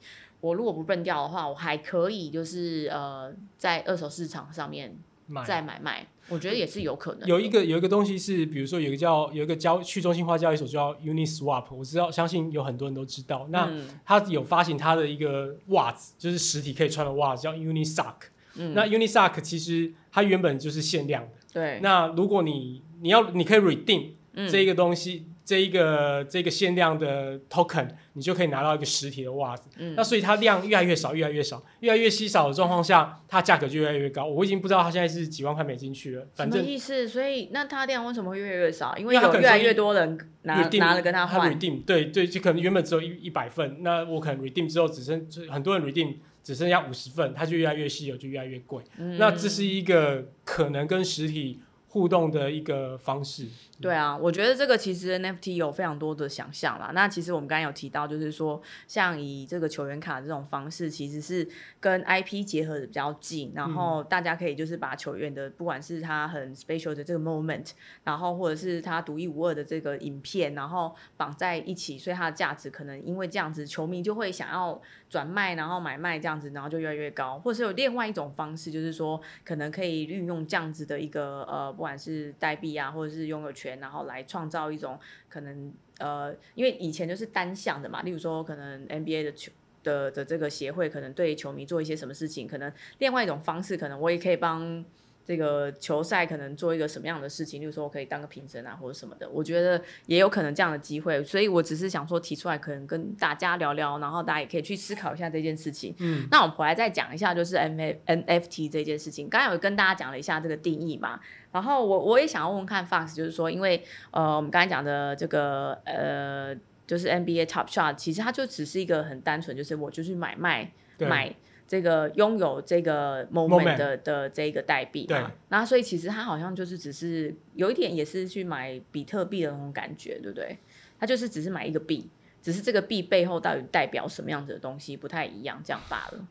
[0.46, 4.96] 我如果不笨掉的话，我还可以就是呃，在二手市场上面
[5.44, 7.28] 再买卖，我觉得也是有可能。
[7.28, 13.48] 有一个有一个东西是，比如说有一个叫有一个交去中心化交易所叫 Uniswap，我知道，相信有很多人都知道。
[13.50, 13.68] 那
[14.04, 18.14] 它有发行它的一个袜子，就是实体可以穿的袜子，叫 Unisock。
[18.54, 21.30] 那 Unisock 其实它原本就是限量的。
[21.52, 21.80] 对。
[21.82, 24.10] 那如果你你要你可以 redeem
[24.48, 25.26] 这一个东西。
[25.46, 29.70] 这一个这个限量的 token，你就可以拿到一个实体的袜子。
[29.76, 34.26] 嗯，那所以它量越来越少，越来越少，越来越稀少的状况下，它价格就越来越高。
[34.26, 36.26] 我已经不知道它现在是几万块美金去了。
[36.34, 37.06] 反正意思？
[37.06, 38.96] 所以那它量为什么会越来越少？
[38.98, 41.48] 因为有越来越多人拿拿了跟他换。
[41.48, 48.82] redeem 对对，就可能原本只有一一百份，那我可能 redeem 之后只剩很多人 redeem 只剩下五十份，它就越来越稀有，就越来越贵。
[49.16, 51.60] 那这是一个可能跟实体。
[51.88, 53.46] 互动的一个方式，
[53.80, 56.90] 对啊，我觉得这个其实 NFT 有非常多的想象啦。
[56.92, 61.48] 那其实我们刚刚有提到，就是说像以这个球员卡这种方式，其实是
[61.80, 67.70] 跟 IP 结合的比较近，然后大家可以就是把球员的不管是他很 special 的这个 moment，
[68.04, 74.78] 然后或者是他独一无二的这个影片，然后绑在一起，所以它的价值可能因为这样子，球迷就会想要
[75.16, 77.38] 转卖，然后买卖这样子，然后就越来越高。
[77.38, 81.72] 或是有另外一种方式，就是说可能可以运用这样子的一个呃。
[81.72, 84.98] 不管是代币啊，或者是拥有权，然后来创造一种
[85.28, 89.52] 可能，呃，因为以前就是单向的嘛，例如说可能 NBA 的球
[89.82, 94.84] 的的这个协会可能对球迷做一些什么事情，可能另外一种方式，可能我也可以帮。
[95.26, 105.92] 这个球赛可能做一个什么样的事情，例如说我可以当个评审啊，或者什么的，我觉得也有可能这样的机会，所以我只是想说提出来，可能跟大家聊聊，然后大家也可以去思考一下这件事情。
[105.98, 111.18] 嗯，那我们回来再讲一下，就是 N F N F T 这件事情，刚才有跟大家讲了一下这个定义嘛，
[111.50, 116.54] 然后我我也想要问问看 Fox，就是说，因为呃，我们刚才讲的这个呃，
[116.86, 121.34] 就是 N B A Top Shot，其实它就只是一个很单纯，就是我就去买卖买。
[121.68, 130.58] 这个拥有这个 moment 的的这个代币嘛，那所以其实他好像就是只是有一点也是去买比特币的那种感觉，对不对？
[130.98, 132.08] 他就是只是买一个币，
[132.40, 136.26] 只是这个币背后到底代表什么样子的东西不太一样，这样罢了。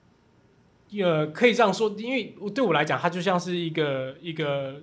[1.04, 4.82] 呃，可以这样说，因为对我来讲，它就像是一个一个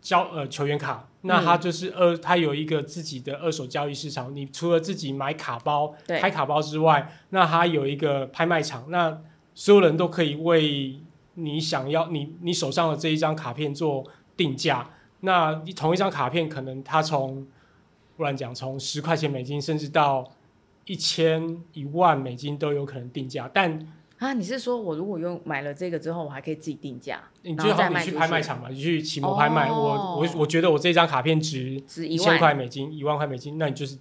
[0.00, 4.34] 交呃球员卡，那它就是二，它有一个自己的二手交易市场。
[4.34, 9.22] 你除了自己买卡包、开卡包之外，那它有一个拍卖场，那
[9.54, 10.98] 所有人都可以为
[11.34, 14.04] 你想要你你手上的这一张卡片做
[14.36, 14.90] 定价。
[15.20, 17.46] 那同一张卡片，可能它从
[18.16, 20.30] 不然讲，从十块钱美金，甚至到
[20.84, 23.50] 一千一万美金都有可能定价。
[23.54, 23.86] 但
[24.18, 27.22] 啊，你是说我如果用买了这个之后，我还可以自己定价？
[27.42, 29.70] 你最好，你去拍卖场嘛，你去启蒙拍卖。
[29.70, 33.96] 我我我觉得我这张卡片值值一千块美金，一万块美金，那你就是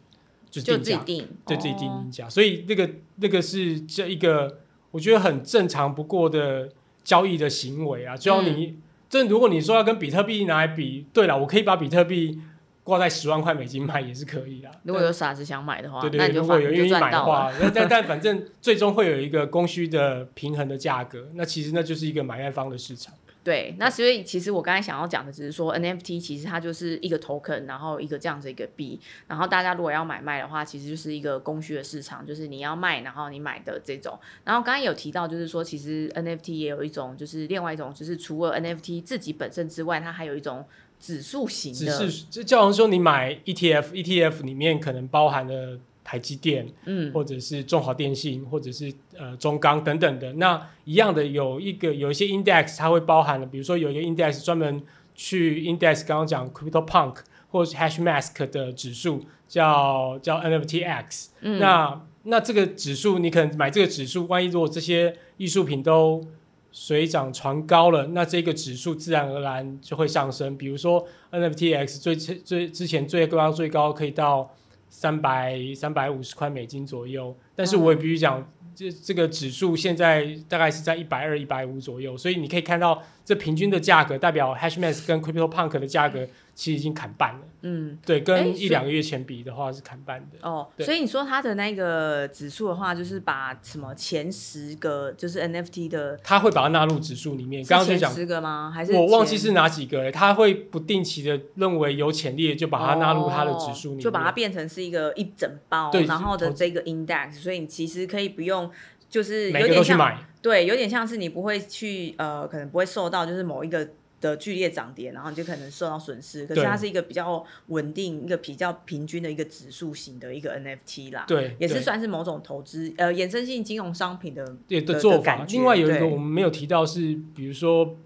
[0.50, 1.04] 就定价，
[1.46, 2.28] 对自己定定价。
[2.28, 4.60] 所以那个那个是这一个。
[4.94, 6.70] 我觉得很正常不过的
[7.04, 8.78] 交易的行为啊，只要你
[9.10, 12.40] 这如果你说要跟比特币拿来比，对了，我可以把比特币
[12.84, 14.70] 挂在十万块美金卖也是可以的。
[14.84, 23.14] 如果有傻子想买的话，对对，如果有愿意买的话，但但 反正最终会有一个供需的平衡的价格，那其实那就是一个买卖方的市场。
[23.44, 34.18] 对，那所以其实我刚才想要讲的只是说，NFT 其实它就是一个 token，然后一个这样子一个币，然后大家如果要买卖的话，其实就是一个供需的市场，就是你要卖，然后你买的这种。
[34.46, 40.66] 然后刚刚有提到，就是说其实 NFT 也有一种，就是另外一种，就是除了 NFT 自己本身之外，它还有一种
[40.98, 50.34] 指数型的，指数就好像说你买 ETF，ETF 里面可能包含了台积电，嗯，或者是中华电信，或者是呃中钢等等的。
[50.34, 54.82] 那一样的有一个有一些 index，它会包含了，比如说有一个 index 专门
[55.16, 57.18] 去 index 刚刚讲 Crypto Punk
[57.50, 61.28] 或者是 Hash Mask 的指数，叫叫 NFTX。
[61.60, 66.26] 那那这个指数你可能买这个指数，万一如果这些艺术品都
[66.72, 70.58] 水涨船高了，那这个指数自然而然就会上升。
[70.58, 74.52] 比如说 NFTX 最最之前最高最高可以到
[74.96, 86.28] 三百三百五十块美金左右，但是我也必须讲，这这个指数现在大概是在一百二一百五左右，所以你可以看到这平均的价格代表 Hashmask 跟 CryptoPunk 的价格。
[86.56, 90.38] 其实已经砍半了，嗯，对，跟一两个月前比的话是砍半的。
[90.48, 97.66] 哦，所以你说它的那个指数的话，就是把什么前十个就是 NFT 的，它会把它纳入指数里面。
[97.66, 98.72] 刚刚在讲十个吗？
[98.72, 100.12] 还是我忘记是哪几个了？
[100.12, 107.32] 它会不定期的认为有潜力，就把它纳入它的指数里面，就把它变成是一个一整包，然后的这个 index。
[107.40, 108.63] 所以你其实可以不用，
[109.10, 113.90] 就是有点像，对，有点像是你不会去呃，可能不会受到就是某一个。
[114.24, 116.48] 的剧烈涨跌，然后你就可能受到损失。
[116.48, 121.26] 可是它是一个比较稳定、一个比较平均的一个指数型的一个 NFT 啦。
[121.28, 125.46] 对，也是算是某种投资呃衍生性金融商品的的做法。
[125.50, 127.98] 另外有一个我们没有提到是，比如说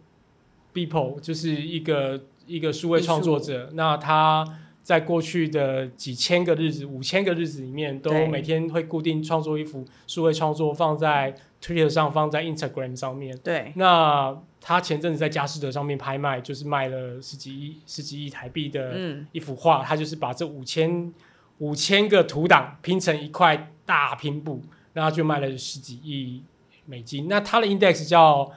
[0.74, 4.44] Beeple 就是一个一个数位创作者，那他
[4.88, 13.38] 在过去的几千个日子、五千个日子里面，都每天会固定创作一幅数位创作，放在 Twitter 上，放在 Instagram 上面。
[13.40, 14.42] 对，那。
[14.60, 18.98] 他前阵子在佳士得上面拍卖，就是卖了十几亿、十几亿台币的
[19.32, 19.82] 一幅画。
[19.82, 21.14] 他就是把这五千
[21.60, 26.44] 五千个图档拼成一块大拼布，然后就卖了十几亿
[26.86, 27.30] 美金。
[27.30, 28.52] 那他的 index 叫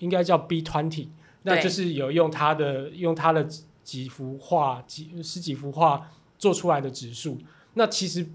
[0.00, 1.08] 应该叫 B twenty，
[1.44, 3.48] 那就是有用他的用他的
[3.84, 7.38] 几幅画几十几幅画做出来的指数。
[7.74, 8.26] 那其实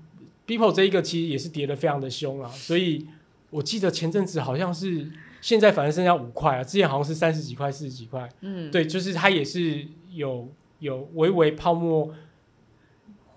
[0.47, 3.05] People 这一个其实也是跌的非常的凶啊，所以
[3.49, 5.11] 我记得前阵子好像是。
[5.41, 8.27] 现在反正剩下五块啊，之前好像是三十几块、四十几块。
[8.41, 12.13] 嗯，对，就是它也是有有微微泡沫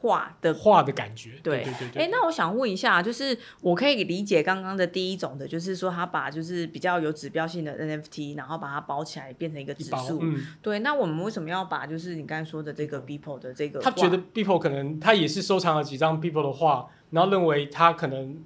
[0.03, 1.39] 化的画的感觉。
[1.43, 2.03] 对对对。
[2.03, 10.19] 哎，那我想问一下，就是我可以理解刚刚的第一种的，就是说他把就是比较有指标性的 NFT，然后把它包起来变成一个指数。
[10.21, 10.45] 嗯。
[10.61, 13.81] 对，那我们为什么要把就是你刚才说的这个 People 的这个？
[13.81, 18.43] 他觉得 People 可能他也是收藏了几张 People 的画，然后认为他可能。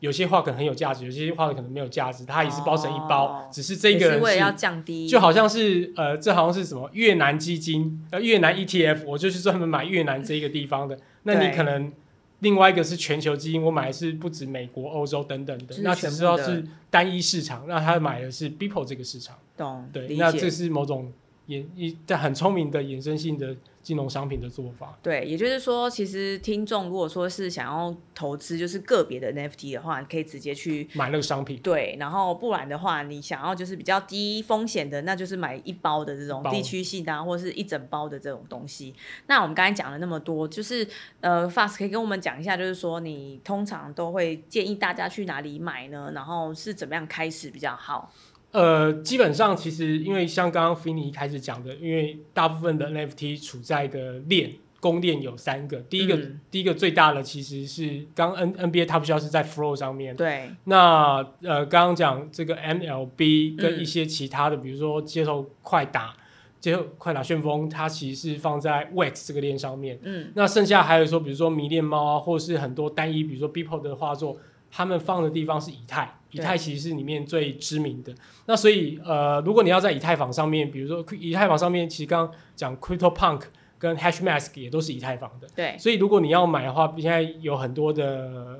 [0.00, 11.92] 有些话可能很有价值，有些话可能没有价值，它也是包成一包，只是这个是为了要降低，就好像是呃，这好像是什么越南基金呃越南 ETF，我就是专门买越南这一个地方的， 那你可能
[12.40, 19.88] 另外一个是全球基金，我买的是不止美国、欧洲等等的，那只知道是单一市场，那他买的是 People 这个市场，懂？
[19.92, 21.12] 对，那这是某种
[21.48, 23.56] 衍一但很聪明的衍生性的。
[23.88, 31.58] 金融商品的做法，对，也就是说，其实听众如果说是想要投资，就是个别的 NFT 的话，你可以直接去买那个商品。
[31.62, 38.94] 对，然后不然的话，你想要就是比较低风险的，那就是买一包的这种地区性的，或者是一整包的这种东西。
[39.26, 40.86] 那我们刚才讲了那么多，就是
[41.22, 46.12] 呃，Fast 可以跟我们讲一下，就是说你通常都会建议大家去哪里买呢？
[46.14, 48.12] 然后是怎么样开始比较好？
[48.50, 56.18] 呃，基本上其实因为像刚刚 Finny 一开始讲的，因为大部分的 NFT 处在的链公链有三个，第一个
[56.50, 60.50] 第一个最大的其实是刚 N NBA Top Shot 是在 Flow 上面，对。
[60.64, 66.14] 那呃，刚刚讲这个 MLB 跟一些其他的，比如说街头快打、
[66.58, 69.98] 街头快打旋风，它其实是放在 Wax 这个链上面。
[70.02, 70.30] 嗯。
[70.34, 74.38] 那剩下还有说，比如说迷恋猫啊，或是很多单一，比如说 People 的画作，
[74.70, 76.17] 他们放的地方是以太。
[76.32, 78.14] 以太其实是里面最知名的，
[78.44, 83.44] 那所以呃，如果你要在以太坊上面，比如说以太坊上面，其实刚刚讲 Crypto Punk
[83.78, 85.74] 跟 Hashmask 也都是以太坊的，对。
[85.78, 88.58] 所以如果你要买的话，现在有很多的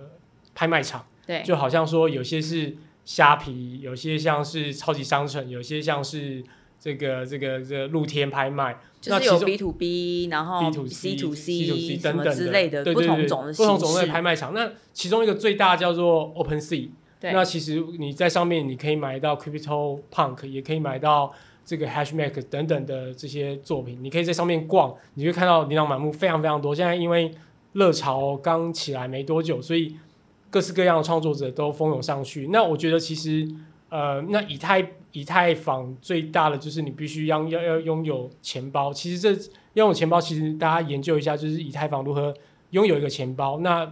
[0.54, 6.42] 拍卖场，对，就好像说有些是虾皮，有些像是超级商城，有些像是
[6.80, 14.54] 这个这个这个露天拍卖，就是有 B to B，然后 B to C to C 等等之类的不同种的不同种类拍卖场。
[14.54, 16.88] 那其中一个最大叫做 Open Sea。
[17.20, 21.32] 那其实你在上面你可以买到 Crypto Punk，也可以买到
[21.64, 23.98] 这个 Hashmask 等等的这些作品。
[24.00, 26.74] 你可以在上面逛，你会看到琳琅满目，非常非常多。
[26.74, 27.30] 现在因为
[27.72, 29.96] 热潮刚起来没多久，所以
[30.48, 32.48] 各式各样的创作者都蜂拥上去。
[32.48, 33.46] 那我觉得其实
[33.88, 38.92] 呃，那以太以太坊最大的就是你必须要要要拥有钱包。
[38.92, 39.30] 其实这
[39.74, 42.32] 拥有钱包，其实大家研究一下，就是以太坊如何
[42.70, 43.58] 拥有一个钱包。
[43.60, 43.90] 那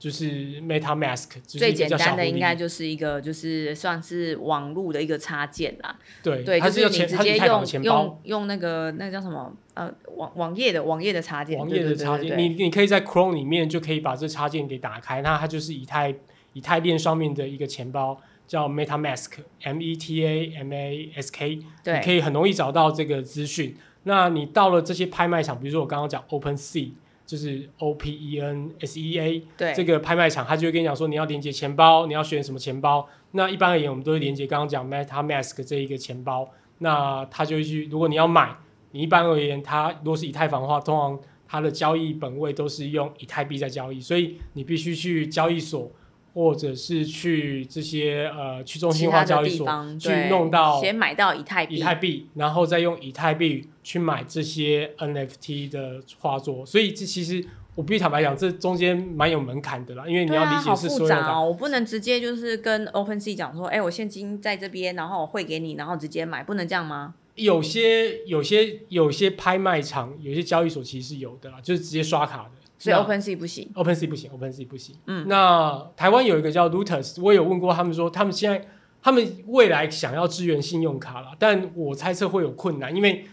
[0.00, 5.94] 就是 MetaMask，最简单的应该就是一个就是算是网络的一个插件啦。
[6.22, 16.14] 对对，就是你直接用用用那个那个叫什么呃网网页的网页的插件，网页的插件，你你可以在 Chrome 里面就可以把这插件给打开，那它就是以太
[16.54, 23.76] 以太链上面的一个钱包，叫 MetaMask，M E T A M A S K，你可以很容易找到这个资讯。
[24.04, 26.92] 那你到了这些拍卖场，比如说我刚刚讲 OpenSea。
[27.30, 33.08] 就是 O P E N S E A，对这个拍卖场，他就会跟你讲说，你要连接钱包，你要选什么钱包。
[33.30, 36.50] 那一般而言，我们都会连接刚刚讲 MetaMask 这一个钱包。
[36.78, 38.56] 那他就会去，如果你要买，
[38.90, 45.88] 你一般而言，它如果是以太坊的话，通常它的交易本位都是用以太币在交易，所以你必须去交易所。
[46.32, 49.66] 或者是去这些呃去中心化交易所
[49.98, 56.64] 去弄到先买到以太币，以太币，然后再用以太币去买这些 NFT 的画作。
[56.64, 61.40] 所以这其实我必须坦白讲，这中间蛮有门槛的啦，因为你要理解是所有的。
[61.40, 67.14] 我不能直接就是跟 OpenSea 讲说，哎，我现金在这边，然后我汇给你，然后直接买，不能这样吗？
[67.36, 72.50] 有些有些有些拍卖场，有些交易所其实是有的啦，就是直接刷卡的。
[72.80, 74.96] 所以 OpenSea 不行，OpenSea 不行，OpenSea 不行。
[75.06, 78.66] 嗯，那台湾有一个叫 Lutus，我有问过他们说，他们现在
[79.02, 83.26] 他们未来想要支援信用卡了，但我猜测会有困难，因为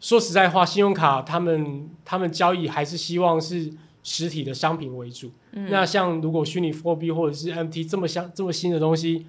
[0.00, 3.72] 说实在话，信用卡他们他们交易还是希望是
[4.02, 5.32] 实体的商品为主。
[5.52, 9.26] 嗯，那像如果虚拟货币或者是 MT 这么像这么新的东西，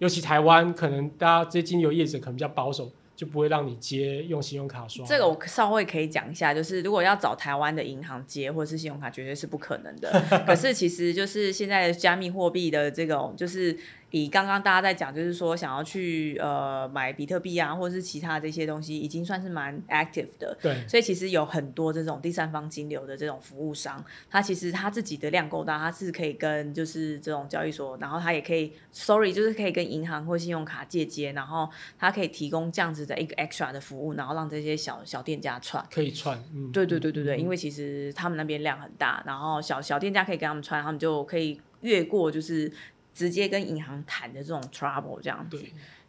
[0.00, 2.90] 尤其台湾可能大家这些金融业者可能比较保守。
[3.18, 5.04] 就不会让你接用信用卡刷。
[5.04, 10.08] 这个我稍微可以讲一下，就是如果要找台湾的银行接或者是信用卡，绝对是不可能的。
[10.46, 13.76] 可是其实就是现在加密货币的这种，就是。
[14.10, 20.56] 以刚刚大家在讲，就是说想要去呃买比特币啊，或者是其他这些东西，已经算是蛮 active 的。
[20.62, 20.88] 对。
[20.88, 35.84] 所以其实有很多这种第三方金流的这种服务商，他其实他自己的量够大，他是可以跟就是这种交易所，然后他也可以，sorry，就是可以跟银行或信用卡借接，然后他可以提供这样子的一个 extra 的服务，然后让这些小小店家串。
[35.92, 36.42] 可以串。
[36.54, 36.72] 嗯。
[36.72, 42.72] 对对对对对，因为其实他们那边量很大，然后小小店家可以跟他们串，他们就可以越过就是。
[43.18, 45.60] 直接跟银行谈的这种 trouble 这样子，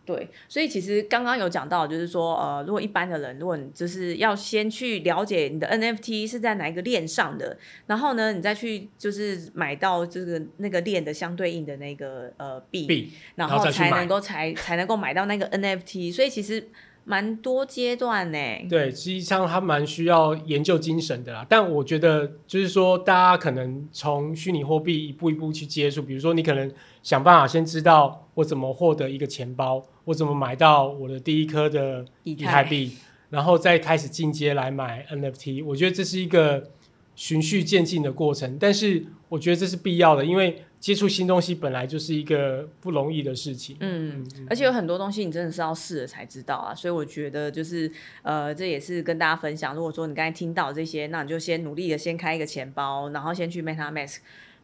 [0.05, 7.57] 对，所以其实刚刚有讲到，就是说，呃，如果一般的人，如果你就是要先去了解你的 NFT 是在哪一个链上的，
[7.87, 16.69] 然后呢，你再去就是买到这个那个链的相对应的那个呃币，然后才能够才才能够买到那个 NFT，所以其实。
[17.05, 18.37] 蛮多阶段呢，
[18.69, 21.43] 对，实际上它蛮需要研究精神的啦。
[21.49, 26.71] 但我觉得，就是说，大家可能从虚拟货币一步一步去接触，比如说，你可能
[27.01, 32.97] 想办法先知道我怎么获得一个钱包，我怎么买到我的第一颗的以太币，
[33.29, 35.63] 然后再开始进阶来买 NFT。
[35.65, 36.71] 我觉得这是一个
[37.15, 40.63] 循序渐进的过程，但是我觉得这是必要的，因为。
[40.79, 47.91] 接触新东西本来就是一个不容易的事情，嗯，而且有很多东西你真的是要试了才知道啊，所以我觉得就是
[48.21, 49.75] 呃，这也是跟大家分享。
[49.75, 54.19] 如果说你刚才听到这些，那你就先努力的先开一个钱包，然后先去 MetaMask。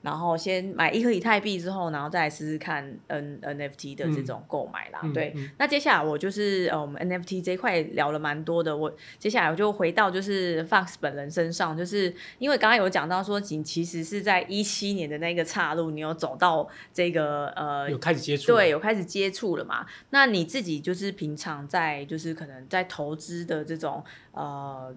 [0.06, 5.02] 然后先买一颗以太币之后，然后再来试试看 N NFT 的这种购买啦。
[5.16, 8.78] 对，那接下来我就是呃，我们 NFT 这一块聊了蛮多的。
[8.78, 19.88] 我接下来我就回到就是 Fox 本人身上，就是因为刚刚有讲到说，你其实是在一七年的那个岔路，你有走到这个呃，有开始接触，对，有开始接触了嘛？
[20.12, 24.04] 那你自己就是平常在就是可能在投资的这种
[24.34, 24.96] 呃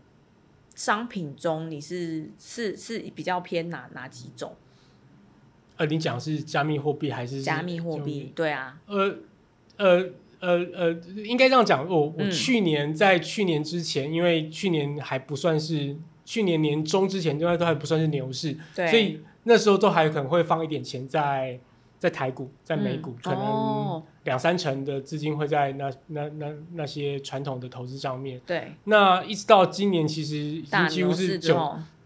[0.74, 4.54] 商品中，你是是是比较偏哪哪几种？
[5.78, 8.32] 呃，你讲是加密货币还是加密货币？
[8.34, 8.78] 对啊。
[8.86, 9.14] 呃
[9.76, 10.04] 呃
[10.40, 10.90] 呃呃，
[11.24, 11.88] 应该这样讲。
[11.88, 21.60] 我我去年在去年之前，因为去年还不算是去年年中之前，应该都还不算是牛市，所以那时候都还可能会放一点钱在
[21.96, 28.40] 在台股、在美股，可能两三成的资金会在那那那那些传统的投资上面。
[28.44, 28.72] 对。
[28.84, 31.56] 那一直到今年，其实已经几乎是九。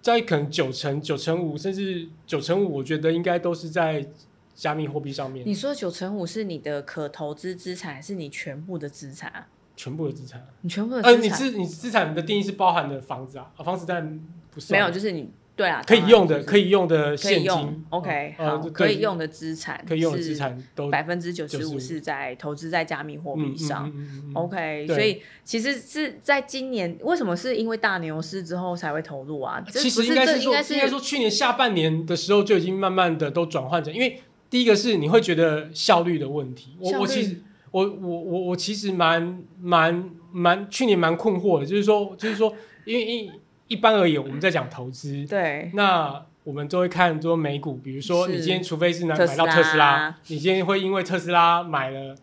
[0.03, 4.07] 在可能九成、九成五，甚至九成五，我觉得应该都是在
[4.55, 5.47] 加密货币上面。
[5.47, 9.47] 你说九成五是你的可投资资产，还是你全部的资产？
[9.77, 10.47] 全部的资产。
[10.61, 11.15] 你全部的资产？
[11.15, 13.51] 呃，你资你资产的定义是包含的房子啊？
[13.65, 14.73] 房子但不是。
[14.73, 15.31] 没有，就是你。
[15.55, 23.93] 对啊，可以用的，可以用的现金，OK，好，可以用的资产，可以用的资产都百分之九十五是在投资在加密货币上
[24.33, 29.63] ，OK，所以其实是在今年，为什么是因为大牛市之后才会投入啊？
[29.71, 42.55] 其实应该是说，应该说去年下半年的时候就已经慢慢的都转换成，因为第一个是你会觉得效率的问题，我我其实我我我我其实蛮蛮蛮去年蛮困惑的，就是说就是说
[42.87, 43.31] 因为因。
[43.73, 52.15] 一般而言，我们在讲投资，对，那我们都会看多美股，比如说你今天除非是拿特买到特斯斯拉拉，你今天会因为特斯拉买了，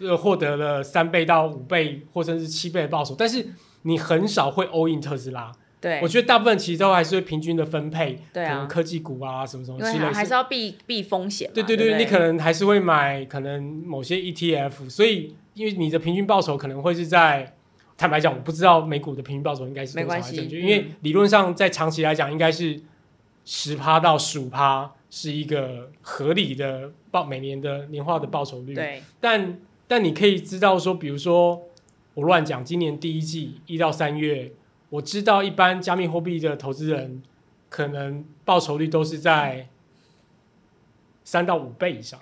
[0.00, 3.46] 呃，获得了三倍到五倍或甚至七倍的报酬，但是
[3.82, 5.52] 你很少会 all in 特斯拉。
[5.80, 10.14] 对我，觉得大部分其实都还是会平均的分配，对啊可能科技股啊什么什么之类的。
[10.14, 17.54] 还是要避避风险对对，对你可能还是会买可能某些 ETF，所以因为你的平均报酬可能会是在，
[17.96, 22.80] 坦白讲，我不知道美股的平均报酬应该是多少因为理论上在长期来讲应该是
[23.44, 29.02] 十趴到十五趴是一个合理的报每年的年化的报酬率，对。
[29.20, 31.62] 但但你可以知道说，比如说
[32.14, 34.50] 我乱讲，今年第一季一到三月，
[34.88, 37.22] 我知道一般加密货币的投资人
[37.68, 39.68] 可能报酬率都是在
[41.22, 42.18] 三到五倍以上。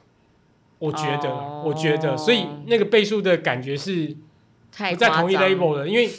[0.78, 4.16] 我觉得，哦我觉得，所以那个倍数的感觉是太
[4.76, 6.10] 不在同一 label 的，因为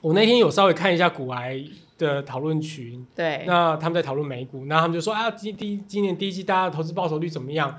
[0.00, 1.64] 我那天有稍微看一下股癌
[1.98, 7.78] 的讨论群，对，那他们在讨论美股，那他们就说啊，今第一今年第一季大家的投资报酬率怎么样？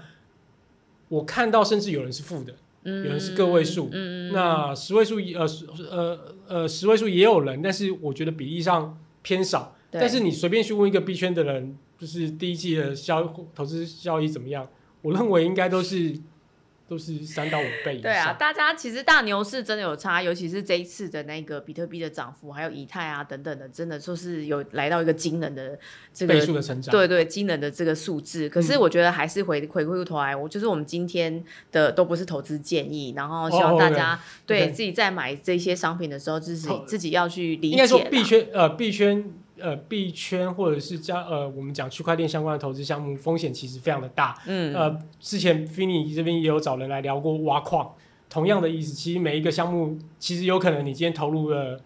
[1.09, 9.75] 我看到甚至有人是负的，嗯有人是个位数嗯嗯，那十位数呃十呃呃十位数也有人，但是我觉得比例上偏少。
[9.89, 13.21] 但是你随便去问一个币圈的人，就是第一季的效
[13.53, 14.65] 投资效益怎么样？
[15.01, 16.15] 我认为应该都是
[16.91, 18.11] 都是三到五倍以上。
[18.11, 25.79] 对啊，大家其实大牛市真的有差，尤其是这一次的那个比特币的涨幅，还有以太啊等等的，真的就是有来到一个惊人的
[26.13, 26.91] 这个倍数的成长。
[26.91, 28.49] 对对，惊人的这个数字。
[28.49, 38.09] 可是我觉得还是回回过头来，我就是我们今天的都不是投资建议，然后希望哦大家对自己在买这些商品的时候，自己自己要去理应该说解啦。
[38.09, 44.37] 币圈呃币圈呃币圈或者是加呃我们讲区块链相关的投资项目，风险其实非常的大。
[44.45, 47.93] 嗯，呃，之前 Fini 这边也有找人来聊过挖矿，
[48.29, 48.93] 同样的意思。
[48.93, 51.79] 其实每一个项目，其实有可能你今天投入了，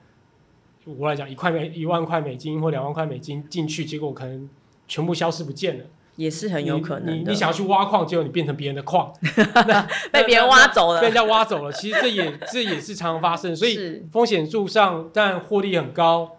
[0.85, 4.49] 我来讲一块美一万块美金或两万块美金进去，结果可能
[4.87, 7.13] 全部消失不见了，也是很有可能。
[7.13, 9.11] 你你你想要去挖矿，结果你变成别人的矿
[10.13, 11.71] 被别人挖走了被人家挖走了。
[11.73, 16.34] 其实这也这也是常常发生，所以风险度上，但获利很高，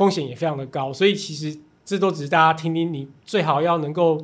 [0.00, 4.16] 风险也非常的高，所以其实这都只是大家听听，你最好要能够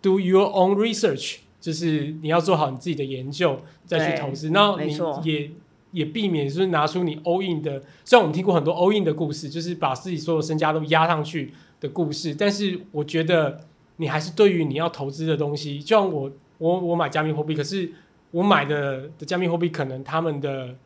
[0.00, 5.50] do your own research，就是你要做好你自己的研究再去投资，那你也
[5.90, 13.66] 也避免就是拿出你 all in 的，虽然我们听过很多 all in 的故事，就是把自己所有身家都压上去的故事，但是我觉得
[13.96, 17.90] 你还是对于你要投资的东西，就像我我我买加密货币，可是
[18.30, 20.76] 我买的的加密货币可能他们的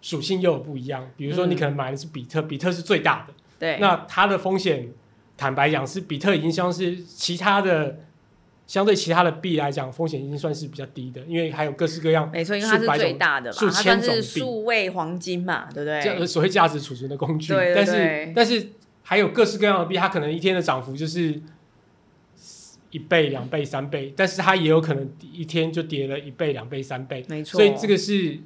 [0.00, 1.58] 属性又有不一样，比如说你嗯。
[1.58, 4.88] 可能买的是比特，比特是最大的，对，那它的风险，
[5.36, 8.00] 坦白讲是比特已经像是其他的，
[8.66, 16.26] 相对其他的币来讲，风险已经算是比较低的，因为还有各式各样没错，因为它是最大的嘛，数它算是千种币数位黄金嘛，对不对这对？
[16.26, 17.52] 所谓价值储存的工具。
[17.52, 18.70] 对对但是但是
[19.04, 21.40] 还有各式各样的币，它可能一天的涨幅就是
[22.90, 28.40] 一倍、两倍、三倍，但是它也有可能一天就跌了一倍、两倍、三倍，没错，所以这个是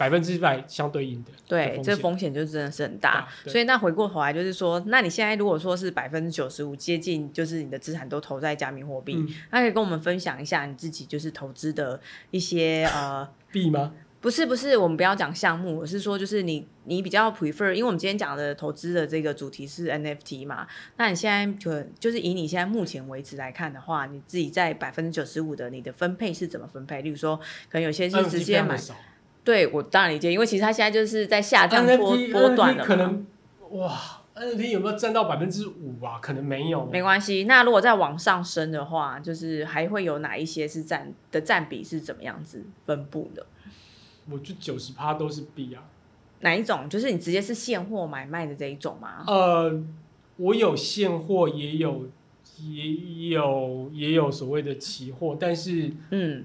[0.00, 1.30] 百分之百相对应的。
[1.46, 3.28] 对，风这风险就真的是很大。
[3.44, 13.28] 所以那回过头来就是说，那你现在如果说是百分之九十五接近，就是你的资产都投在加密货币，嗯那可以跟我们分享一下你自己就是投资的一些呃。
[13.52, 13.92] 币吗？
[14.20, 20.66] 不是不是，我们不要讲项目，我是说就是你你比较 prefer，因为我们今天讲的投资的这个主题是 NFT 嘛，
[20.98, 27.02] 那你现在就就是以你现在目前为止来看的话，你自己在百分之九十五的你的分配是怎么分配？
[27.02, 27.36] 例如说，
[27.68, 28.78] 可能有些是直接买，
[29.44, 32.84] 对我当然理解，因为其实它现在就是在下降波波段了。
[32.84, 33.26] 可能
[33.70, 33.98] 哇
[34.34, 36.18] ，NFT 有没有占到百分之五啊？
[36.20, 36.86] 可能没有。
[36.86, 43.46] 没关系，那如果再往上升的话，就是还会有哪一些是占的占比是怎么样子分布的？
[44.30, 45.82] 我就九十趴都是币啊。
[46.40, 46.88] 哪一种？
[46.88, 49.24] 就是你直接是现货买卖的这一种吗？
[49.26, 49.82] 呃，
[50.36, 52.08] 我有现货，也有
[52.58, 56.44] 也有也有所谓的期货，但是嗯，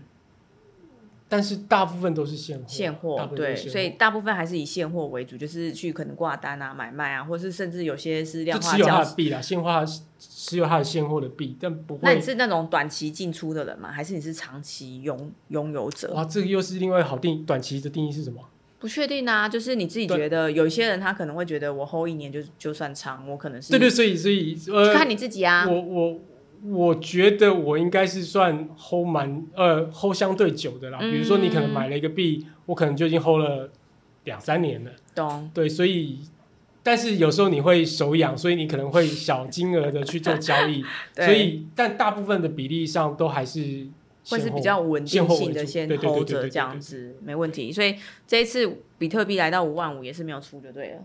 [1.27, 8.81] 但是大部分都是现货，现货对，所以大部分还是以现货为主，就是去可能挂单啊、买卖啊，或是甚至有些是量化交易。
[8.81, 9.85] 持有它的币啦，现货它
[10.19, 13.91] 持有它的现货的币，但不会那你是那种短期进出的人吗？
[13.91, 16.13] 还是你是长期拥拥有者？
[16.13, 18.39] 哇，这个又是另外好定短期的定义是什么？
[18.77, 25.65] 不确定啊，就是你自己觉得，有一些人他可能会觉得我 hold 一年就就算长，我可能是对对，所以所以呃，看你自己啊。
[25.67, 26.19] 我我
[26.67, 30.99] 我觉得我应该是算 hold 蛮呃 hold 相对久的啦。
[30.99, 33.69] 比如说你可能买了一个币，我可能就已经 hold 了
[34.23, 34.91] 两三年了。
[35.13, 36.19] 懂，对，所以
[36.81, 40.83] 但是有时候你会手痒，所以你可能会小金额的去做交易。
[41.15, 43.87] 对所以但大部分的比例上都还是
[44.29, 47.71] 会是比较稳现定性的先 hold 对这样子，没问题。
[47.71, 47.95] 所以
[48.27, 51.03] 这一次比特币来到五万五也是没有出就对了。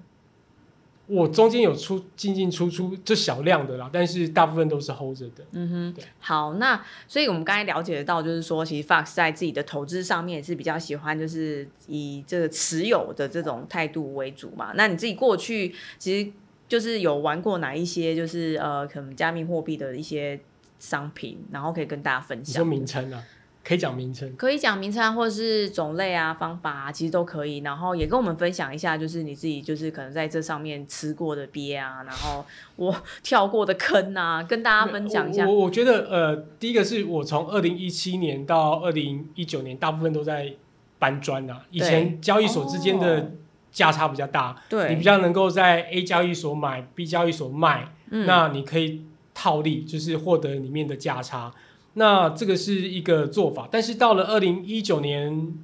[1.11, 5.45] 我中间有出进进出出，就小量的啦，但是大部分都是 hold 着的。
[5.51, 14.73] 嗯哼，好，那所以我们刚才了解到，就是说，其实 Fox 在自己的投资上面也是比较喜欢，就是以这个持有的这种态度为主嘛。
[14.77, 16.31] 那你自己过去其实
[16.69, 20.39] 就是有玩过哪一些，就是呃，可能加密货币的一些
[20.79, 22.63] 商品，然后可以跟大家分享。
[22.63, 23.25] 说名称啊。
[23.71, 27.59] 可以讲名称，可以讲名称啊，或者是种类啊、方法啊，其实都可以。
[27.59, 32.45] 然后也跟我们分享一下，就是你自己就是可能在这上面吃过的鳖啊，然后
[32.75, 32.93] 我
[33.23, 35.47] 跳过的坑啊，跟大家分享一下。
[35.47, 40.53] 我我觉得呃，第一个是我从二零一七年到二零一九年，大部分都在
[40.99, 41.65] 搬砖啊。
[41.71, 43.31] 以前交易所之间的
[43.71, 51.53] 价差比较大，对，你比较能够在 A 交易所买，B 交易所卖，那你可以套利，就是获得里面的价差。
[51.95, 55.55] 那这个是一个做法，但是到了二零一九年，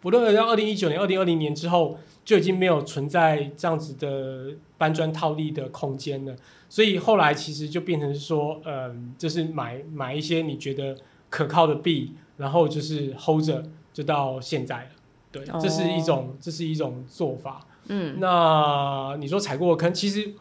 [0.00, 6.36] 不论到二零一九年、二零二零年之后，就已经没有存在这样子的搬砖套利的空间了。
[6.68, 10.96] 所以后来其实就变成说，嗯，就是买买一些你觉得
[11.28, 14.90] 可靠的币，然后就是 hold 着，就到现在了。
[15.32, 17.66] 对，这是一种，这是一种做法。
[17.88, 20.34] 嗯，那你说踩过坑，其实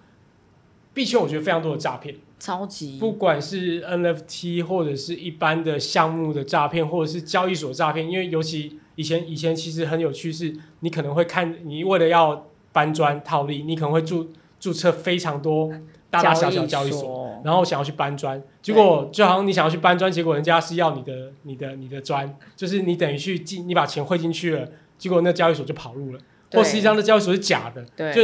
[0.94, 2.16] 币圈我觉得非常多的诈骗。
[2.44, 14.30] 超级，不管是 NFT 或者是一般的项目的诈骗，或者是交易所诈骗，因为尤其以前以前其实很有趣，是你可能会看，你为了要搬砖套利，你可能会注
[14.60, 15.72] 注册非常多
[16.10, 24.68] 大大小小交易所，然后想要去搬砖，结果就好像你想要去搬砖，结果人家是要你的你的你的砖，就是你等于去进你把钱汇进去了，
[24.98, 26.20] 结果那交易所就跑路了，
[26.52, 28.22] 或实际上那交易所是假的，就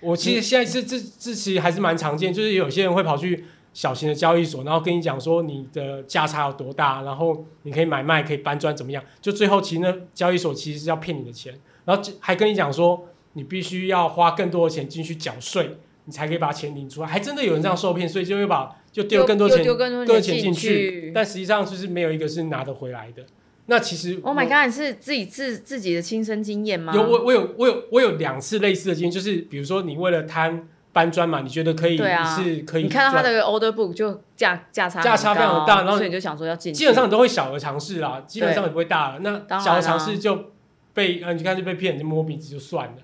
[0.00, 3.46] 我其实现在是这这其实还是蛮常见，就是有些人会跑去。
[3.74, 9.02] 小型的交易所，然后跟你讲说你的价差有多大，然后你可以买卖，可以搬砖怎么样？
[9.20, 17.06] 就最后其实呢，交易所其实是要骗你的钱，然后还跟你讲说你必须要花更多的钱进去缴税，你才可以把钱领出来。
[17.06, 23.24] 还真的有人这样受骗，所以就会把就丢更多钱，丢更多钱进去，但实际上就是没有一个是拿得回来的。
[23.66, 26.92] 那其实，Oh my God，是自己自自己的亲身经验吗？
[26.94, 30.68] 有我我有我有我有两次类似的经验，就是比如说你为了贪。
[30.92, 31.40] 搬砖嘛？
[31.40, 31.96] 你觉得可以？
[31.96, 32.82] 是可以。
[32.82, 36.72] 你看到他的 order book 就价价差价差非常大，然后所以你就想说要进。
[36.72, 39.20] 基本上你都会小额尝试啦，基本上也不会大了。
[39.20, 40.52] 那小额尝试就
[40.92, 42.94] 被呃，你看就被骗，就摸鼻子就算了。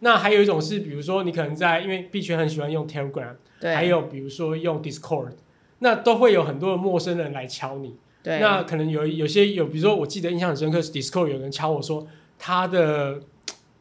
[0.00, 5.32] 那还有一种是，比如说你可能在因为币圈很喜欢用 Telegram，还有比如说用 Discord，
[5.80, 7.94] 那都会有很多的陌生人来敲你。
[8.22, 8.38] 对。
[8.40, 12.06] 那可能有有些有，比如说我记得印象很深刻是 Discord 有人敲我说
[12.38, 13.20] 他的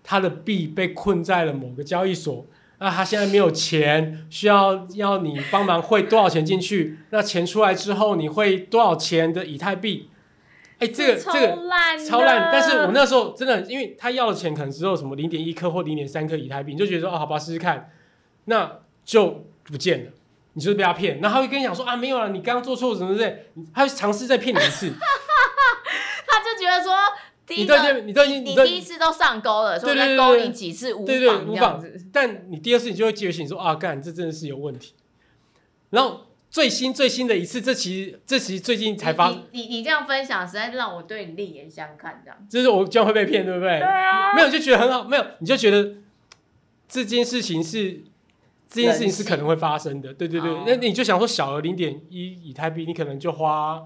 [0.04, 2.46] 他的币被困在了某个交易所。
[2.84, 7.00] 那他现在没有钱，需要要你帮忙汇多少钱进去？
[7.12, 10.10] 那钱出来之后，你会多少钱的以太币？
[10.80, 11.56] 哎，这个这个
[12.06, 12.50] 超烂！
[12.52, 17.90] 但是我那时候真的，因为他要的钱可能只有什么零点一颗或零点三颗以太币，你就觉得说哦，好吧，试试看，
[18.46, 20.12] 那就不见了，
[20.52, 21.22] 你就是被他骗。
[21.22, 24.92] 然后他会跟你讲说啊，没有了，你刚刚做错什么之类，他会尝试再骗你一次。
[26.28, 26.94] 他就觉得说。
[27.50, 31.84] 你都已经，你都已经，你第一次都上钩了，所以再勾你几次无妨无妨。
[32.12, 34.94] 但你第二次你就会觉醒说啊，干，这真的是有问题。
[35.90, 39.30] 然后最新最新的一次，这其实这其实最近才发。
[39.52, 42.48] 你你这样分享，实在让我对你另眼相看，这样。
[42.50, 43.80] 就是我将会被骗，对不对？
[43.80, 44.34] 对啊。
[44.34, 45.96] 没有就觉得很好，没有你就觉得
[46.88, 48.04] 这件事情是
[48.70, 50.50] 这件事情是可能会发生的，对对对。
[50.66, 53.82] 那你就想说，小额零点一以太币，你可能就花。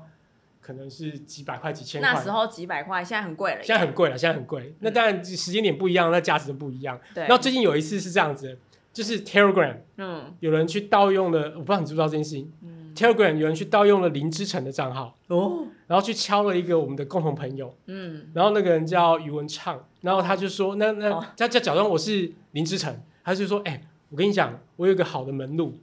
[0.68, 2.12] 可能是几百块、几千块。
[2.12, 3.64] 那时候几百块，现在很贵了。
[3.64, 4.76] 现在很贵了，现在很贵。
[4.82, 7.00] 那当然时间点不一样，那价值不一样。
[7.16, 7.24] 对。
[7.24, 8.60] 然后最近有一次是这样子，
[8.92, 12.52] 就是 Telegram，嗯，有人去盗用了，我不知道你知不知道这件事情。
[12.62, 12.92] 嗯。
[12.94, 25.80] Telegram 有人去盗用了林之晨的账号，哦，然后去敲了一个我们的共同朋友，嗯，然后那个人叫余文畅，然后他就说，那那他就假装我是林之晨，他就说，哎，我跟你讲，我有一个好的门路，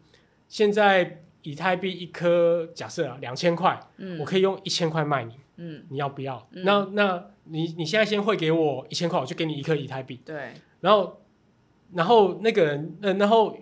[0.46, 1.22] 现在。
[1.44, 3.78] 以太币一颗，假设啊两千块，
[4.18, 5.34] 我可以用一千块卖你，
[5.90, 6.46] 你要不要？
[6.50, 10.20] 那那你你现在先汇给我一千块，我就给你一颗以太币。
[10.24, 10.54] 对。
[10.80, 11.22] 然后
[11.92, 13.56] 然后那个人，呃，然后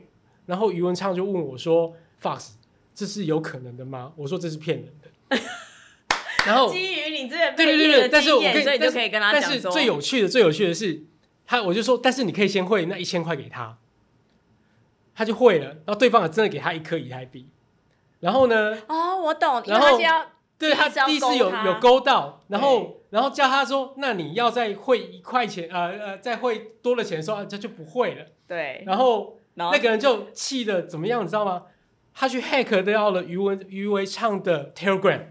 [0.46, 2.54] 然后余文畅就问我说：“Fox，
[2.94, 5.38] 这是有可能的吗？”我说：“这是骗人的。”
[6.46, 11.04] 然后 基于你这个对对对对，但是我可以，就可以跟他讲但是最有趣的最有趣的是，
[11.46, 13.78] 他我就说，但是你可以先汇那一千块给他，
[15.14, 17.48] 他就会了，然后对方也真的给他一颗以太币。
[18.22, 18.78] 然后呢？
[18.86, 19.60] 哦，我懂。
[19.66, 19.98] 然后
[20.56, 28.84] 对他第一次有有勾到，然后然后叫他说：“那你要再汇一块钱，呃呃，再汇多了钱的时候，他就不会了。”对。
[28.86, 31.64] 然后那个人就气的怎么样，你知道吗？
[32.14, 35.22] 他去 hack 掉了余文余文畅的 Telegram。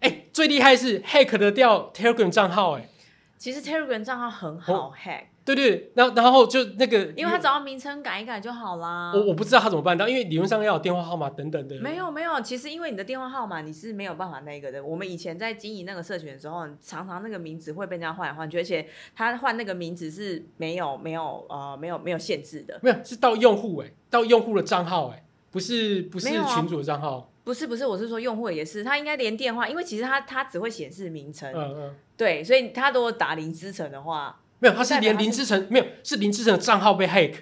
[0.00, 2.88] 哎，最厉害是 hack 的掉 Telegram 账号，哎。
[3.36, 5.24] 其实 Telegram 账号很好 hack。
[5.44, 9.12] 对对，然后然后就那个，因为他只要名称改一改就好啦。
[9.14, 11.78] 我我不知道他怎么办到，因为理论上要有电话号码等等的。
[11.80, 14.82] 没有没有，其实因为你的电话号码你是没有办法那个的。
[14.82, 22.80] 我们以前在经营那个社群的时候，常常那个名字会被人家换来换去，而且他换那个名字是没有没有呃没有没有限制的。
[22.82, 27.30] 没有，是到用户哎，到用户的账号哎，不是不是群主的账号。
[27.44, 31.52] 不是不是，我是说用户也是，他应该连电话，因为其实他他只会显示名称。
[31.54, 31.94] 嗯嗯。
[32.16, 34.40] 对，所以他如果打零之成的话。
[34.58, 37.34] 没有，他是连林志成没有，是林志成的账号被 hack。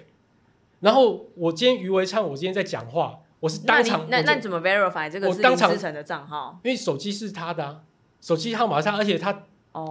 [0.81, 6.59] 然后我今天余维昌，我今天在讲话，我是当场那那怎么 verify 这个是林志成的账号？
[6.63, 7.83] 因为手机是他的，
[8.19, 9.43] 手机号码上，而且他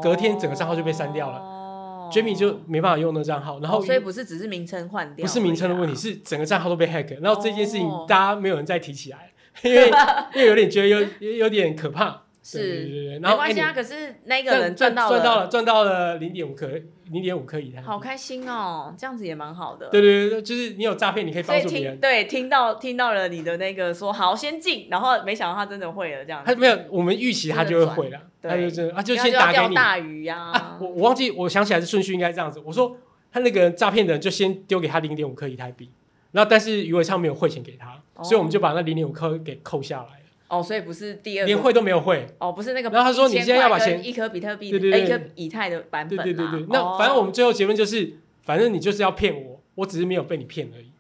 [0.02, 1.38] 隔天整个账号就被删掉了。
[1.38, 3.58] 哦，Jamie 就没办法用那账号。
[3.60, 7.18] 然后所以不是只是名称换掉，不是名称的问题，是整个账号都被 hack。
[7.22, 9.86] 然后这件事情大家没有人再提起来，因为
[10.34, 10.88] 因为有点觉得
[11.20, 12.24] 有有点可怕。
[12.42, 13.72] 是，没关系啊。
[13.72, 16.68] 可是那个人赚到赚到了赚到了零点五颗
[17.10, 18.92] 零点五颗以太，好开心哦！
[18.98, 19.88] 这样子也蛮好的。
[19.90, 22.00] 对对对，就是你有诈骗，你可以帮助别人。
[22.00, 26.42] 对，听到听到了你的那个说好先进，然后没想到他真的会了这样。
[26.44, 30.76] 他没有，我们预期他就会会了，他就真他就先打给你大鱼呀。
[30.80, 32.60] 我我忘记，我想起来是顺序应该这样子。
[32.64, 32.96] 我说
[33.30, 35.90] 他那个诈骗的人就先丢给他零点五颗以太币，
[36.32, 40.21] 然后但是余伟昌没有汇钱给他，所以我们就把那零点五颗给扣下来。
[40.52, 42.90] 哦，所以不是第二连会都没有会哦，不是那个。
[42.90, 50.90] 然后他说：“你现在要把钱一颗比特币，对对对，一颗以太的版本。”对对对对，那反正我们最后结论就是，反正你就是要骗我，我只是没有被你骗而已。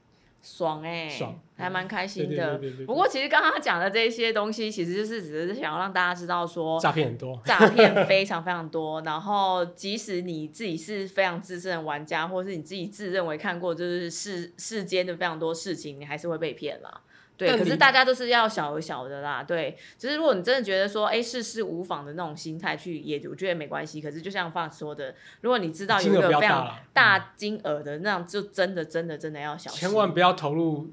[0.42, 2.58] 爽哎，爽，还蛮开心的。
[2.86, 9.02] 不过其实刚刚讲的这些东西，其实就是只是想要让大家知道说，诈骗很多，诈骗非常非常多。
[9.02, 17.02] 然后即使你自己是非常资深的玩家，或者是你自己自认为看过就是世世间的非常多事情，你还是会被骗了。
[17.48, 19.42] 对，可是大家都是要小而小的啦。
[19.42, 24.00] 对，只是如果你真的觉得说，哎，世事无妨的那种心态去，也我觉得没关系。
[24.00, 30.90] 可是就像 Fox 说的，如果你知道有一个非常大金额的，那样就真的真的真的要小心，千万不要投入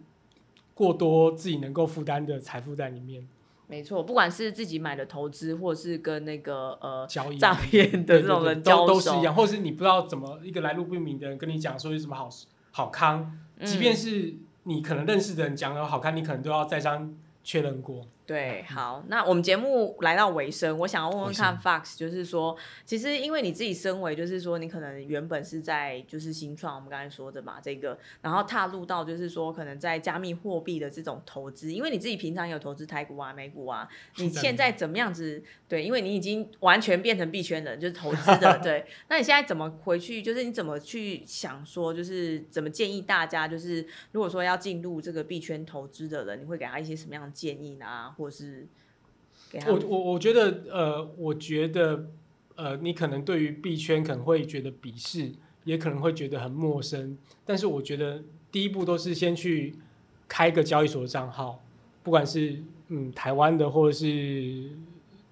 [0.74, 3.28] 过多自己能够负担的财富在里面。
[3.68, 12.30] 没错，不管是自己买的投资，或是跟那个呃交易诈骗的这种人交都是一样，或者是你不知道怎么一个来路不明的人跟你讲说有什么好
[12.72, 14.34] 好康，即便是。
[14.70, 18.06] 你可能认识的人讲的好看，你可能都要再三确认过。
[18.30, 22.56] 对，好，那我们节目来到尾声，我想要问问看，Fox，就是说，
[22.86, 35.44] 其实因为你自己身为，就是说，你可能原本是在就是新创，我们刚才说的嘛，这个，然后踏入到就是说，可能在加密货币的这种投资，因为你自己平常有投资台股啊、美股啊，你现在怎么样子？
[35.68, 38.86] 对，因为你已经完全变成币圈人，就是投资的， 对。
[39.08, 40.22] 那你现在怎么回去？
[40.22, 48.14] 就是你怎么去想说，就是怎么建议大家，就是如果说要进入这个币圈投资的人，你会给他一些什么样的建议呢？
[48.20, 48.68] 或是，
[49.66, 52.08] 我我我觉得，呃，我觉得，
[52.56, 55.32] 呃，你可能对于币圈可能会觉得鄙视，
[55.64, 57.18] 也可能会觉得很陌生。
[57.46, 59.74] 但是我觉得第一步都是先去
[60.28, 61.64] 开个交易所的账号，
[62.04, 64.70] 不管是嗯台湾的，或者是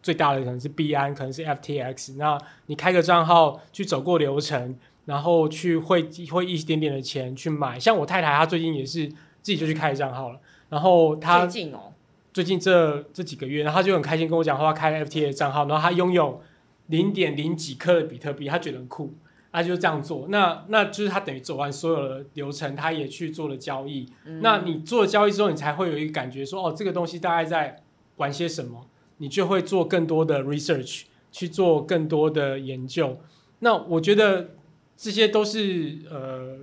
[0.02, 2.16] 最大的可能是币安，可能是 FTX。
[2.16, 7.78] 那你开个账号去走过流程，然后去汇汇一点点的钱去买。
[7.78, 9.10] 像我太太，她最近也是
[9.42, 11.92] 自己就去开账号了，然后她最近哦。
[12.38, 16.40] 最近这这几个月，然后他就很开心跟我讲话，开 FTA 的账号，然后他拥有
[16.86, 19.12] 零点零几克的比特币，他觉得很酷，
[19.52, 20.28] 他就这样做。
[20.30, 24.08] 那那就是他等于走完所有的流程，他也去做了交易。
[24.42, 27.82] 那你做了交易之后，你才会有一个感觉说，哦，这个东西大概在
[28.18, 28.86] 玩些什么，
[29.18, 33.18] 你就会做更多的 research，去做更多的研究。
[33.62, 34.52] 那我觉得
[34.96, 36.60] 这些都是呃。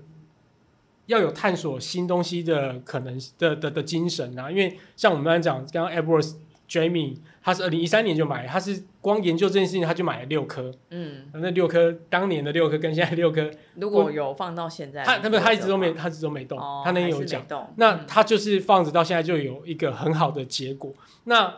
[1.06, 6.34] 要有探索新东西的可能的的的精神啊，因为像我们刚才讲，刚刚 Edward
[6.68, 17.44] Jamie 他是二零一三年就买，他是光研究这件事情他就买了六颗，嗯，那六颗当年的六颗跟现在六颗，如果有放到现在，他他不他一直都没他一直都没动，他那天有讲，
[17.76, 20.90] 那他就是放着到现在就有一个很好的结果。
[21.24, 21.54] 那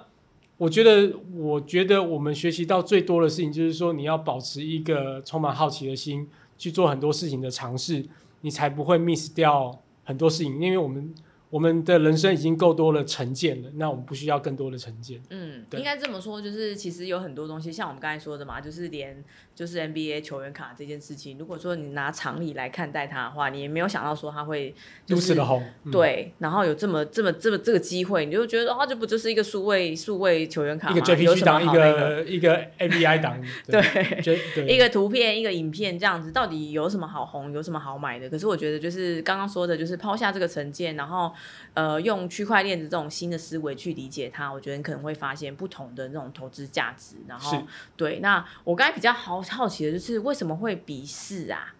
[0.58, 6.26] 我觉得，我觉得我们学习到最多的事情就是说，你要保持一个充满好奇的心，
[6.58, 8.04] 去做很多事情的尝试。
[8.46, 11.12] 你才不会 miss 掉很多事情，因为我们
[11.50, 15.20] 我们的人生已经够多了成见了，那我们不需要更多的成见。
[15.30, 19.24] 嗯，应该这么说，就是其实有很多东西，像我们刚才说的嘛，就是连
[19.56, 24.74] 就是 NBA 球员卡这件事情，如果说你拿常理来看待它的话，你也没有想到说他会
[25.06, 25.64] 如此的红。
[25.90, 38.28] 对，然后有这么这么这么这个机会，你就觉得啊，这不就是一个数位数位球员卡吗，一个 JPG 档，一个一个 ABI 档，对，一个图片，一个影片这样子，到底有什么好红，有什么好买的？
[38.28, 41.32] 可是我觉得就是刚刚说的，就是抛下这个成见，然后
[41.72, 47.16] 呃，用区块链的这种新的思维去理解它，我觉得你可能会发现不同的那种投资价值。
[47.26, 49.45] 然后对，那我刚才比较好。
[49.54, 51.74] 好奇的就是为什么会鄙视啊？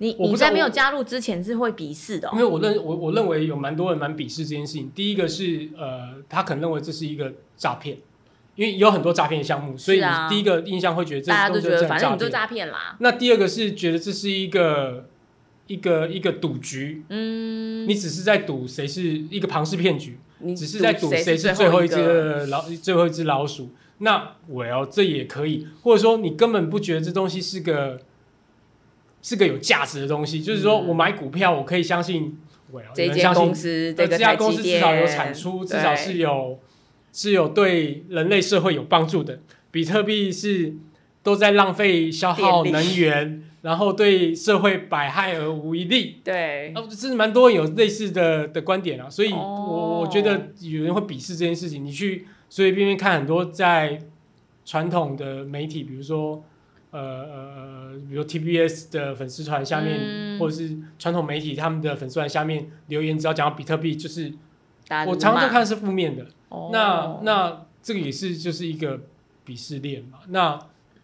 [0.00, 4.88] 你你在没有加入之前是会鄙视的，因为我认我我认为有蛮多人蛮鄙视这件事情。
[4.94, 7.98] 第一个是呃，他可能认为这是一个诈骗，
[8.54, 12.96] 因为有很多诈骗项目，所以第一个印象会觉得大家都觉得反正你就诈骗啦。
[13.00, 15.08] 那第二个是觉得这是一个
[15.66, 23.70] 一个一个赌局，嗯，你只是在赌谁是一个庞氏骗局，你只是在赌谁是最后一只老最后一只老鼠。
[23.98, 28.00] 那我要这也可以，或者说你根本不觉得这东西是个。
[29.20, 32.38] 是个有价值的东西，就是说我买股票，我可以相信，
[32.70, 36.60] 我要这间公司，这家公司至少有产出，至少是有
[37.12, 39.40] 是有对人类社会有帮助的。
[39.72, 40.72] 比特币是
[41.24, 46.20] 都在浪费消耗能源，然后对社会百害而无一利。
[46.22, 49.10] 对，啊，这是蛮多有类似的的观点啊。
[49.10, 51.84] 所以我我觉得有人会鄙视这件事情。
[51.84, 53.98] 你去随随便便看很多在
[54.64, 56.44] 传统的媒体，比如说。
[56.90, 64.32] 呃呃呃，比如 TBS 的粉丝团下面，或者是传统媒体他们的粉丝团下面留言，只要讲到比特币，就是
[65.06, 66.26] 我常常都看是负面的。
[66.72, 69.02] 那那这个也是就是一个
[69.44, 70.20] 鄙视链嘛。
[70.28, 70.58] 那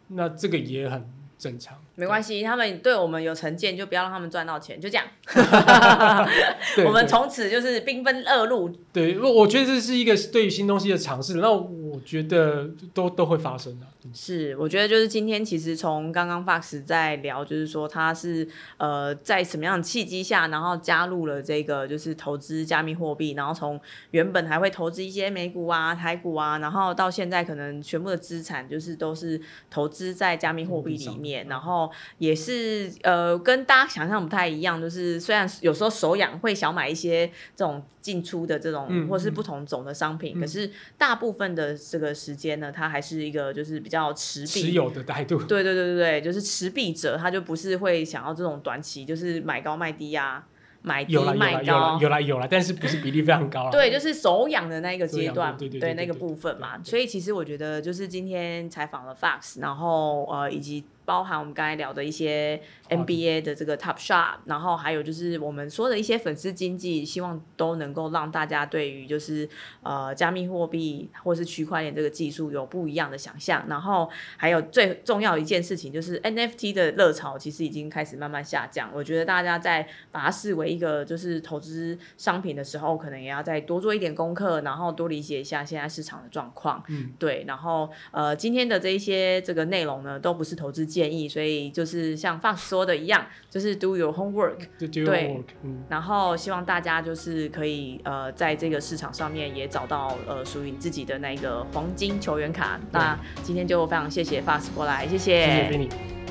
[0.08, 1.76] 那这个也很正常。
[1.96, 5.06] 没关系，他们对我们有成见，就不要让他们赚到钱，就这样。
[6.84, 8.68] 我们从此就是兵分二路。
[8.92, 11.34] 对，我我觉得这是一个对于新东西的尝试。
[11.34, 11.48] 那
[11.94, 13.86] 我觉得都都会发生的。
[14.12, 23.80] 是，我觉得就是今天其实从刚刚 Fox 在聊，就是说他是呃在什么样的契机下，然后加入了这个就是投资加密货币，然后从
[24.10, 29.40] 原本还会投资一些美股啊、台股啊，然后到现在可能全部的资产就是都是
[29.70, 31.90] 投资在加密货币里面，然后。
[32.18, 45.38] 也是呃，跟大家想象不太一样，就是虽然有时候手痒会想买一些这种进出的这种或是不同种的商品，可是大部分的这个时间呢，它还是一个就是比较持持有的态度。
[45.42, 50.44] 对对对对对，就是持币者，他就不是会想要这种短期，就是买高卖低呀。
[50.86, 53.70] 买低卖高，有啦有啦，但是不是比例非常高了？
[53.72, 56.78] 对，就是手痒的那一个阶段，对对对，那个部分嘛。
[56.84, 62.60] 所以其实我觉得，就是今天采访了 Fox，然后呃，以及包含我们刚才聊的一些
[62.96, 69.48] NBA 的这个 Top Shot，然后还有就是我们说的一些粉丝经济，希望都能够让大家对于就是
[69.82, 73.64] 呃加密货币或是区块链这个技术有不一样的想象。
[73.68, 78.90] 然后还有最重要一件事情，就是 NFT 的热潮其实已经开始慢慢下降。
[78.94, 86.82] 我觉得大家在把它视为一个就是投资商品的时候，可能也要再多做一点功课，然后多理解一下现在市场的状况。
[86.88, 87.44] 嗯，对。
[87.46, 94.58] 然后呃，今天的这一些这个内容呢，都不是投资建议，所以就是像 Fox 说的一样，就是 do your homework。
[94.78, 95.42] 对。
[95.62, 95.84] 嗯。
[95.88, 102.78] 然后希望大家就是可以呃，在这个市场上面也找到呃属于你自己的那个黄金球员卡。
[102.90, 105.46] 那今天就非常谢谢 Fast 过来，谢谢。
[105.46, 106.23] 谢谢你。